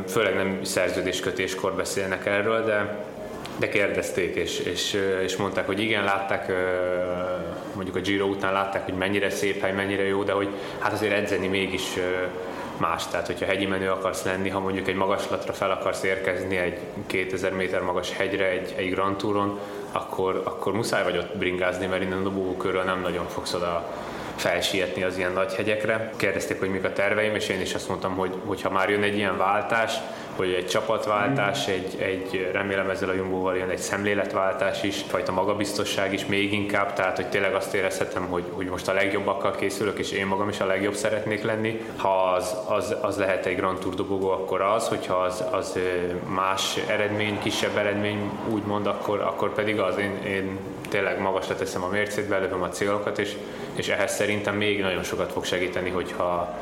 főleg 0.09 0.35
nem 0.35 0.59
szerződéskötéskor 0.63 1.73
beszélnek 1.73 2.27
erről, 2.27 2.65
de 2.65 3.11
de 3.57 3.69
kérdezték, 3.69 4.35
és, 4.35 4.59
és, 4.59 4.99
és 5.25 5.37
mondták, 5.37 5.67
hogy 5.67 5.81
igen, 5.81 6.05
látták, 6.05 6.53
mondjuk 7.75 7.97
a 7.97 8.01
Giro 8.01 8.27
után 8.27 8.53
látták, 8.53 8.85
hogy 8.85 8.95
mennyire 8.95 9.31
szép 9.31 9.61
hely, 9.61 9.73
mennyire 9.73 10.03
jó, 10.03 10.23
de 10.23 10.33
hogy 10.33 10.49
hát 10.79 10.93
azért 10.93 11.13
edzeni 11.13 11.47
mégis 11.47 11.83
más. 12.77 13.07
Tehát, 13.07 13.27
hogyha 13.27 13.47
hegyi 13.47 13.67
menő 13.67 13.91
akarsz 13.91 14.25
lenni, 14.25 14.49
ha 14.49 14.61
mondjuk 14.61 14.89
egy 14.89 14.95
magaslatra 14.95 15.53
fel 15.53 15.71
akarsz 15.71 16.03
érkezni 16.03 16.57
egy 16.57 16.79
2000 17.07 17.53
méter 17.53 17.83
magas 17.83 18.17
hegyre 18.17 18.49
egy, 18.49 18.75
egy 18.77 18.91
Grand 18.91 19.17
Touron, 19.17 19.59
akkor, 19.93 20.43
akkor 20.45 20.73
muszáj 20.73 21.03
vagy 21.03 21.17
ott 21.17 21.37
bringázni, 21.37 21.87
mert 21.87 22.03
innen 22.03 22.19
a 22.19 22.23
dobogókörről 22.23 22.83
nem 22.83 23.01
nagyon 23.01 23.29
fogsz 23.29 23.55
oda 23.55 23.93
felsietni 24.37 25.03
az 25.03 25.19
ilyen 25.19 25.33
nagy 25.33 25.55
hegyekre. 25.55 26.13
Kérdezték, 26.17 26.59
hogy 26.59 26.71
mik 26.71 26.85
a 26.85 26.93
terveim, 26.93 27.35
és 27.35 27.49
én 27.49 27.61
is 27.61 27.75
azt 27.75 27.89
mondtam, 27.89 28.17
hogy 28.47 28.63
ha 28.63 28.71
már 28.71 28.91
jön 28.91 29.03
egy 29.03 29.17
ilyen 29.17 29.37
váltás, 29.37 29.93
hogy 30.43 30.53
egy 30.53 30.67
csapatváltás, 30.67 31.69
egy, 31.69 31.97
egy 31.99 32.51
remélem 32.53 32.91
ezzel 32.91 33.09
a 33.09 33.13
Jumbo-val 33.13 33.57
jön 33.57 33.69
egy 33.69 33.79
szemléletváltás 33.79 34.83
is, 34.83 34.97
fajta 35.09 35.33
magabiztosság 35.33 36.13
is 36.13 36.27
még 36.27 36.53
inkább, 36.53 36.93
tehát 36.93 37.17
hogy 37.17 37.27
tényleg 37.27 37.55
azt 37.55 37.75
érezhetem, 37.75 38.27
hogy, 38.27 38.45
hogy 38.51 38.67
most 38.67 38.89
a 38.89 38.93
legjobbakkal 38.93 39.55
készülök, 39.55 39.99
és 39.99 40.11
én 40.11 40.27
magam 40.27 40.49
is 40.49 40.61
a 40.61 40.67
legjobb 40.67 40.95
szeretnék 40.95 41.43
lenni. 41.43 41.81
Ha 41.97 42.23
az, 42.23 42.57
az, 42.69 42.95
az 43.01 43.17
lehet 43.17 43.47
egy 43.47 43.57
Grand 43.57 43.79
Tour 43.79 43.95
dobogó, 43.95 44.31
akkor 44.31 44.61
az, 44.61 44.89
hogyha 44.89 45.15
az, 45.15 45.45
az 45.51 45.79
más 46.27 46.77
eredmény, 46.87 47.39
kisebb 47.43 47.77
eredmény, 47.77 48.31
úgymond, 48.49 48.87
akkor, 48.87 49.21
akkor 49.21 49.53
pedig 49.55 49.81
az. 49.81 49.99
Én, 49.99 50.19
én 50.27 50.59
tényleg 50.89 51.21
magasra 51.21 51.55
teszem 51.55 51.83
a 51.83 51.89
mércét, 51.89 52.29
belövöm 52.29 52.63
a 52.63 52.69
célokat, 52.69 53.19
és, 53.19 53.37
és 53.75 53.89
ehhez 53.89 54.15
szerintem 54.15 54.57
még 54.57 54.81
nagyon 54.81 55.03
sokat 55.03 55.33
fog 55.33 55.45
segíteni, 55.45 55.91
hogyha 55.91 56.55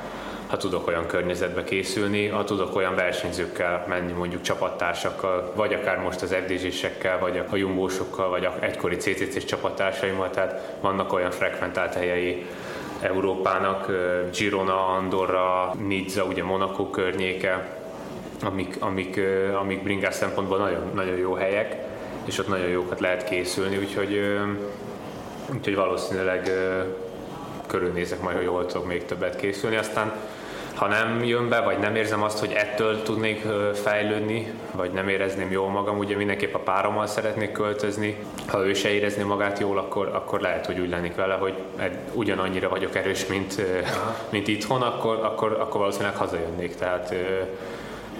ha 0.50 0.56
tudok 0.56 0.86
olyan 0.86 1.06
környezetbe 1.06 1.64
készülni, 1.64 2.26
ha 2.26 2.44
tudok 2.44 2.76
olyan 2.76 2.94
versenyzőkkel 2.94 3.84
menni, 3.88 4.12
mondjuk 4.12 4.42
csapattársakkal, 4.42 5.52
vagy 5.54 5.74
akár 5.74 5.98
most 5.98 6.22
az 6.22 6.34
FDZ-sekkel, 6.46 7.18
vagy 7.18 7.42
a 7.50 7.56
jumbósokkal, 7.56 8.28
vagy 8.28 8.44
a 8.44 8.56
egykori 8.60 8.96
CCC-s 8.96 9.44
csapattársaimmal, 9.44 10.30
tehát 10.30 10.76
vannak 10.80 11.12
olyan 11.12 11.30
frekventált 11.30 11.94
helyei 11.94 12.46
Európának, 13.00 13.90
Girona, 14.38 14.86
Andorra, 14.86 15.74
Nizza, 15.86 16.24
ugye 16.24 16.44
Monaco 16.44 16.90
környéke, 16.90 17.68
amik, 18.42 18.76
amik, 18.80 19.20
amik 19.60 19.82
bringás 19.82 20.14
szempontból 20.14 20.58
nagyon, 20.58 20.90
nagyon 20.94 21.16
jó 21.16 21.34
helyek, 21.34 21.76
és 22.24 22.38
ott 22.38 22.48
nagyon 22.48 22.68
jókat 22.68 23.00
lehet 23.00 23.24
készülni, 23.24 23.76
úgyhogy, 23.76 24.38
úgyhogy 25.52 25.74
valószínűleg 25.74 26.50
körülnézek 27.66 28.22
majd, 28.22 28.36
hogy 28.36 28.46
hol 28.46 28.66
tudok 28.66 28.86
még 28.86 29.04
többet 29.04 29.36
készülni. 29.36 29.76
Aztán 29.76 30.12
ha 30.74 30.86
nem 30.86 31.24
jön 31.24 31.48
be, 31.48 31.60
vagy 31.60 31.78
nem 31.78 31.94
érzem 31.94 32.22
azt, 32.22 32.38
hogy 32.38 32.52
ettől 32.52 33.02
tudnék 33.02 33.46
fejlődni, 33.74 34.52
vagy 34.72 34.90
nem 34.90 35.08
érezném 35.08 35.50
jól 35.50 35.68
magam, 35.68 35.98
ugye 35.98 36.16
mindenképp 36.16 36.54
a 36.54 36.58
párommal 36.58 37.06
szeretnék 37.06 37.52
költözni. 37.52 38.16
Ha 38.46 38.66
ő 38.66 38.74
se 38.74 38.88
érezné 38.88 39.22
magát 39.22 39.58
jól, 39.58 39.78
akkor, 39.78 40.10
akkor 40.12 40.40
lehet, 40.40 40.66
hogy 40.66 40.78
úgy 40.78 40.88
lennék 40.88 41.14
vele, 41.14 41.34
hogy 41.34 41.54
ugyanannyira 42.12 42.68
vagyok 42.68 42.96
erős, 42.96 43.26
mint, 43.26 43.62
mint 44.30 44.48
itthon, 44.48 44.82
akkor, 44.82 45.18
akkor, 45.22 45.56
akkor 45.60 45.80
valószínűleg 45.80 46.16
hazajönnék. 46.16 46.74
Tehát 46.74 47.14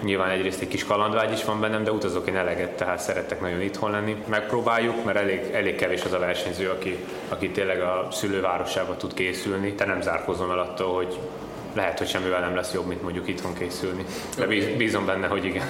Nyilván 0.03 0.29
egyrészt 0.29 0.61
egy 0.61 0.67
kis 0.67 0.85
kalandvágy 0.85 1.31
is 1.31 1.43
van 1.43 1.59
bennem, 1.59 1.83
de 1.83 1.91
utazok 1.91 2.27
én 2.27 2.35
eleget, 2.35 2.69
tehát 2.69 2.99
szeretek 2.99 3.41
nagyon 3.41 3.61
itthon 3.61 3.91
lenni. 3.91 4.23
Megpróbáljuk, 4.27 5.03
mert 5.03 5.17
elég, 5.17 5.39
elég 5.53 5.75
kevés 5.75 6.03
az 6.03 6.13
a 6.13 6.19
versenyző, 6.19 6.69
aki, 6.69 6.97
aki 7.29 7.49
tényleg 7.49 7.81
a 7.81 8.07
szülővárosába 8.11 8.97
tud 8.97 9.13
készülni. 9.13 9.73
Te 9.73 9.85
nem 9.85 10.01
zárkozom 10.01 10.51
el 10.51 10.59
attól, 10.59 10.95
hogy 10.95 11.19
lehet, 11.75 11.97
hogy 11.97 12.07
semmivel 12.07 12.39
nem 12.39 12.55
lesz 12.55 12.73
jobb, 12.73 12.87
mint 12.87 13.01
mondjuk 13.01 13.27
itthon 13.27 13.53
készülni. 13.53 14.05
De 14.37 14.45
bízom 14.77 15.05
benne, 15.05 15.27
hogy 15.27 15.45
igen. 15.45 15.67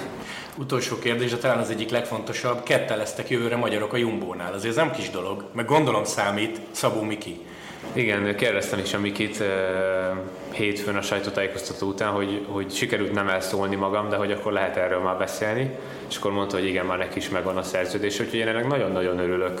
Utolsó 0.56 0.98
kérdés, 0.98 1.30
de 1.30 1.36
talán 1.36 1.58
az 1.58 1.70
egyik 1.70 1.90
legfontosabb. 1.90 2.62
Kettel 2.62 2.96
lesztek 2.96 3.30
jövőre 3.30 3.56
magyarok 3.56 3.92
a 3.92 3.96
Jumbónál. 3.96 4.52
Azért 4.52 4.76
ez 4.76 4.76
nem 4.76 4.90
kis 4.90 5.10
dolog, 5.10 5.44
meg 5.52 5.64
gondolom 5.64 6.04
számít 6.04 6.60
Szabó 6.70 7.02
Miki. 7.02 7.40
Igen, 7.92 8.36
kérdeztem 8.36 8.78
is 8.78 8.94
a 8.94 8.98
Mikit 8.98 9.42
hétfőn 10.50 10.96
a 10.96 11.02
sajtótájékoztató 11.02 11.86
után, 11.86 12.10
hogy, 12.10 12.46
hogy 12.48 12.70
sikerült 12.70 13.12
nem 13.12 13.28
elszólni 13.28 13.76
magam, 13.76 14.08
de 14.08 14.16
hogy 14.16 14.32
akkor 14.32 14.52
lehet 14.52 14.76
erről 14.76 15.00
már 15.00 15.18
beszélni, 15.18 15.70
és 16.08 16.16
akkor 16.16 16.32
mondta, 16.32 16.56
hogy 16.56 16.66
igen, 16.66 16.86
már 16.86 16.98
neki 16.98 17.18
is 17.18 17.28
megvan 17.28 17.56
a 17.56 17.62
szerződés, 17.62 18.20
úgyhogy 18.20 18.38
én 18.38 18.48
ennek 18.48 18.66
nagyon-nagyon 18.66 19.18
örülök. 19.18 19.60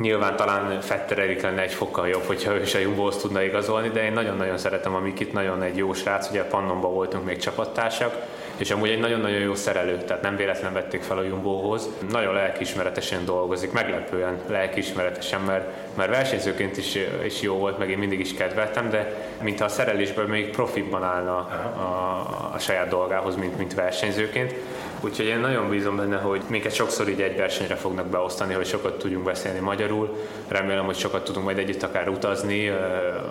Nyilván 0.00 0.36
talán 0.36 0.80
Fetter 0.80 1.18
Erik 1.18 1.42
lenne 1.42 1.62
egy 1.62 1.72
fokkal 1.72 2.08
jobb, 2.08 2.24
hogyha 2.26 2.54
ő 2.54 2.62
is 2.62 2.74
a 2.74 2.78
Jumbo-hoz 2.78 3.16
tudna 3.16 3.42
igazolni, 3.42 3.88
de 3.88 4.04
én 4.04 4.12
nagyon-nagyon 4.12 4.58
szeretem 4.58 4.94
a 4.94 5.00
Mikit, 5.00 5.32
nagyon 5.32 5.62
egy 5.62 5.76
jó 5.76 5.92
srác, 5.92 6.30
ugye 6.30 6.44
Pannonban 6.44 6.92
voltunk 6.92 7.24
még 7.24 7.36
csapattársak, 7.36 8.14
és 8.56 8.70
amúgy 8.70 8.88
egy 8.88 9.00
nagyon-nagyon 9.00 9.40
jó 9.40 9.54
szerelő, 9.54 9.96
tehát 9.96 10.22
nem 10.22 10.36
véletlen 10.36 10.72
vették 10.72 11.02
fel 11.02 11.18
a 11.18 11.22
Jumbohoz. 11.22 11.88
Nagyon 12.10 12.34
lelkiismeretesen 12.34 13.24
dolgozik, 13.24 13.72
meglepően 13.72 14.40
lelkiismeretesen, 14.46 15.40
mert, 15.40 15.72
mert 15.96 16.10
versenyzőként 16.10 16.76
is, 16.76 16.98
is 17.24 17.40
jó 17.40 17.54
volt, 17.54 17.78
meg 17.78 17.90
én 17.90 17.98
mindig 17.98 18.20
is 18.20 18.34
kedveltem, 18.34 18.90
de 18.90 19.28
mintha 19.42 19.64
a 19.64 19.68
szerelésből 19.68 20.26
még 20.26 20.50
profibban 20.50 21.02
állna 21.02 21.36
a, 21.36 21.46
a, 21.80 22.54
a 22.54 22.58
saját 22.58 22.88
dolgához, 22.88 23.36
mint, 23.36 23.58
mint 23.58 23.74
versenyzőként. 23.74 24.54
Úgyhogy 25.00 25.26
én 25.26 25.38
nagyon 25.38 25.68
bízom 25.68 25.96
benne, 25.96 26.16
hogy 26.16 26.42
minket 26.48 26.74
sokszor 26.74 27.08
így 27.08 27.20
egy 27.20 27.36
versenyre 27.36 27.74
fognak 27.74 28.06
beosztani, 28.06 28.54
hogy 28.54 28.66
sokat 28.66 28.98
tudjunk 28.98 29.24
beszélni 29.24 29.58
magyarul. 29.58 30.16
Remélem, 30.48 30.84
hogy 30.84 30.96
sokat 30.96 31.24
tudunk 31.24 31.44
majd 31.44 31.58
együtt 31.58 31.82
akár 31.82 32.08
utazni, 32.08 32.68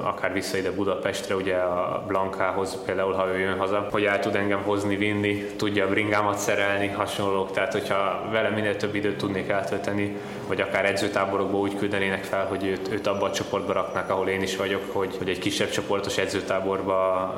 akár 0.04 0.34
vissza 0.34 0.58
ide 0.58 0.72
Budapestre, 0.72 1.36
ugye 1.36 1.56
a 1.56 2.04
Blankához 2.08 2.78
például, 2.86 3.14
ha 3.14 3.28
ő 3.28 3.40
jön 3.40 3.58
haza, 3.58 3.88
hogy 3.92 4.04
el 4.04 4.20
tud 4.20 4.36
engem 4.36 4.62
hozni, 4.62 4.96
vinni, 4.96 5.46
tudja 5.56 5.86
a 5.86 5.90
bringámat 5.90 6.38
szerelni, 6.38 6.88
hasonlók. 6.88 7.52
Tehát, 7.52 7.72
hogyha 7.72 8.30
vele 8.32 8.50
minél 8.50 8.76
több 8.76 8.96
időt 8.96 9.18
tudnék 9.18 9.50
eltölteni, 9.50 10.18
vagy 10.48 10.62
akár 10.62 10.86
edzőtáborokba 10.86 11.58
úgy 11.58 11.78
küldenének 11.78 12.24
fel, 12.24 12.46
hogy 12.56 12.68
őt, 12.68 12.92
őt 12.92 13.08
abba 13.08 13.26
a 13.26 13.32
csoportba 13.32 13.74
raknák, 13.74 14.10
ahol 14.10 14.28
én 14.28 14.42
is 14.42 14.56
vagyok, 14.56 14.84
hogy, 14.92 15.16
hogy 15.18 15.30
egy 15.30 15.40
kisebb 15.40 15.70
csoportos 15.70 16.18
edzőtáborba 16.18 17.34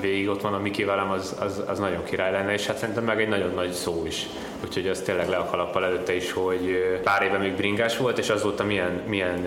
végig 0.00 0.28
ott 0.28 0.40
van 0.40 0.54
a 0.54 0.58
Miki 0.58 0.84
velem, 0.84 1.10
az, 1.10 1.36
az, 1.40 1.62
az 1.66 1.78
nagyon 1.78 2.04
király 2.04 2.32
lenne, 2.32 2.52
és 2.52 2.66
hát 2.66 2.78
szerintem 2.78 3.04
meg 3.04 3.20
egy 3.20 3.28
nagyon 3.28 3.54
nagy 3.54 3.72
szó 3.72 4.02
is. 4.06 4.26
Úgyhogy 4.64 4.88
az 4.88 5.00
tényleg 5.00 5.28
le 5.28 5.36
a 5.36 5.44
kalappal 5.44 5.84
előtte 5.84 6.14
is, 6.14 6.32
hogy 6.32 6.98
pár 7.02 7.22
éve 7.22 7.38
még 7.38 7.52
bringás 7.52 7.96
volt, 7.96 8.18
és 8.18 8.28
azóta 8.28 8.64
milyen, 8.64 9.02
milyen 9.06 9.46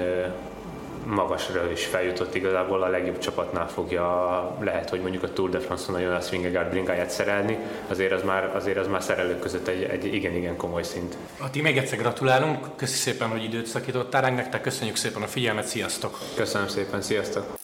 magasra 1.10 1.72
is 1.72 1.86
feljutott 1.86 2.36
igazából 2.36 2.84
a 2.84 2.88
legjobb 2.88 3.18
csapatnál 3.18 3.68
fogja, 3.68 4.58
lehet, 4.60 4.90
hogy 4.90 5.02
mondjuk 5.02 5.24
a 5.24 5.34
Tour 5.34 5.50
de 5.50 5.60
France-on 5.60 5.96
a 5.96 6.00
Jonas 6.00 6.30
Vingegaard 6.30 6.70
bringáját 6.70 7.10
szerelni, 7.10 7.58
azért 7.88 8.12
az 8.12 8.24
már, 8.24 8.56
azért 8.56 8.78
az 8.78 8.88
már 8.88 9.04
szerelők 9.04 9.40
között 9.40 9.68
egy, 9.68 9.84
egy 9.84 10.14
igen-igen 10.14 10.58
komoly 10.58 10.84
szint. 10.84 11.18
Ati, 11.38 11.62
még 11.62 11.78
egyszer 11.78 11.98
gratulálunk, 11.98 12.76
köszi 12.76 12.96
szépen, 12.96 13.30
hogy 13.30 13.44
időt 13.44 13.66
szakítottál 13.66 14.22
ránk, 14.22 14.36
nektek 14.36 14.62
köszönjük 14.62 14.96
szépen 14.96 15.22
a 15.22 15.28
figyelmet, 15.28 15.66
sziasztok! 15.66 16.18
Köszönöm 16.36 16.68
szépen, 16.68 17.02
sziasztok! 17.02 17.59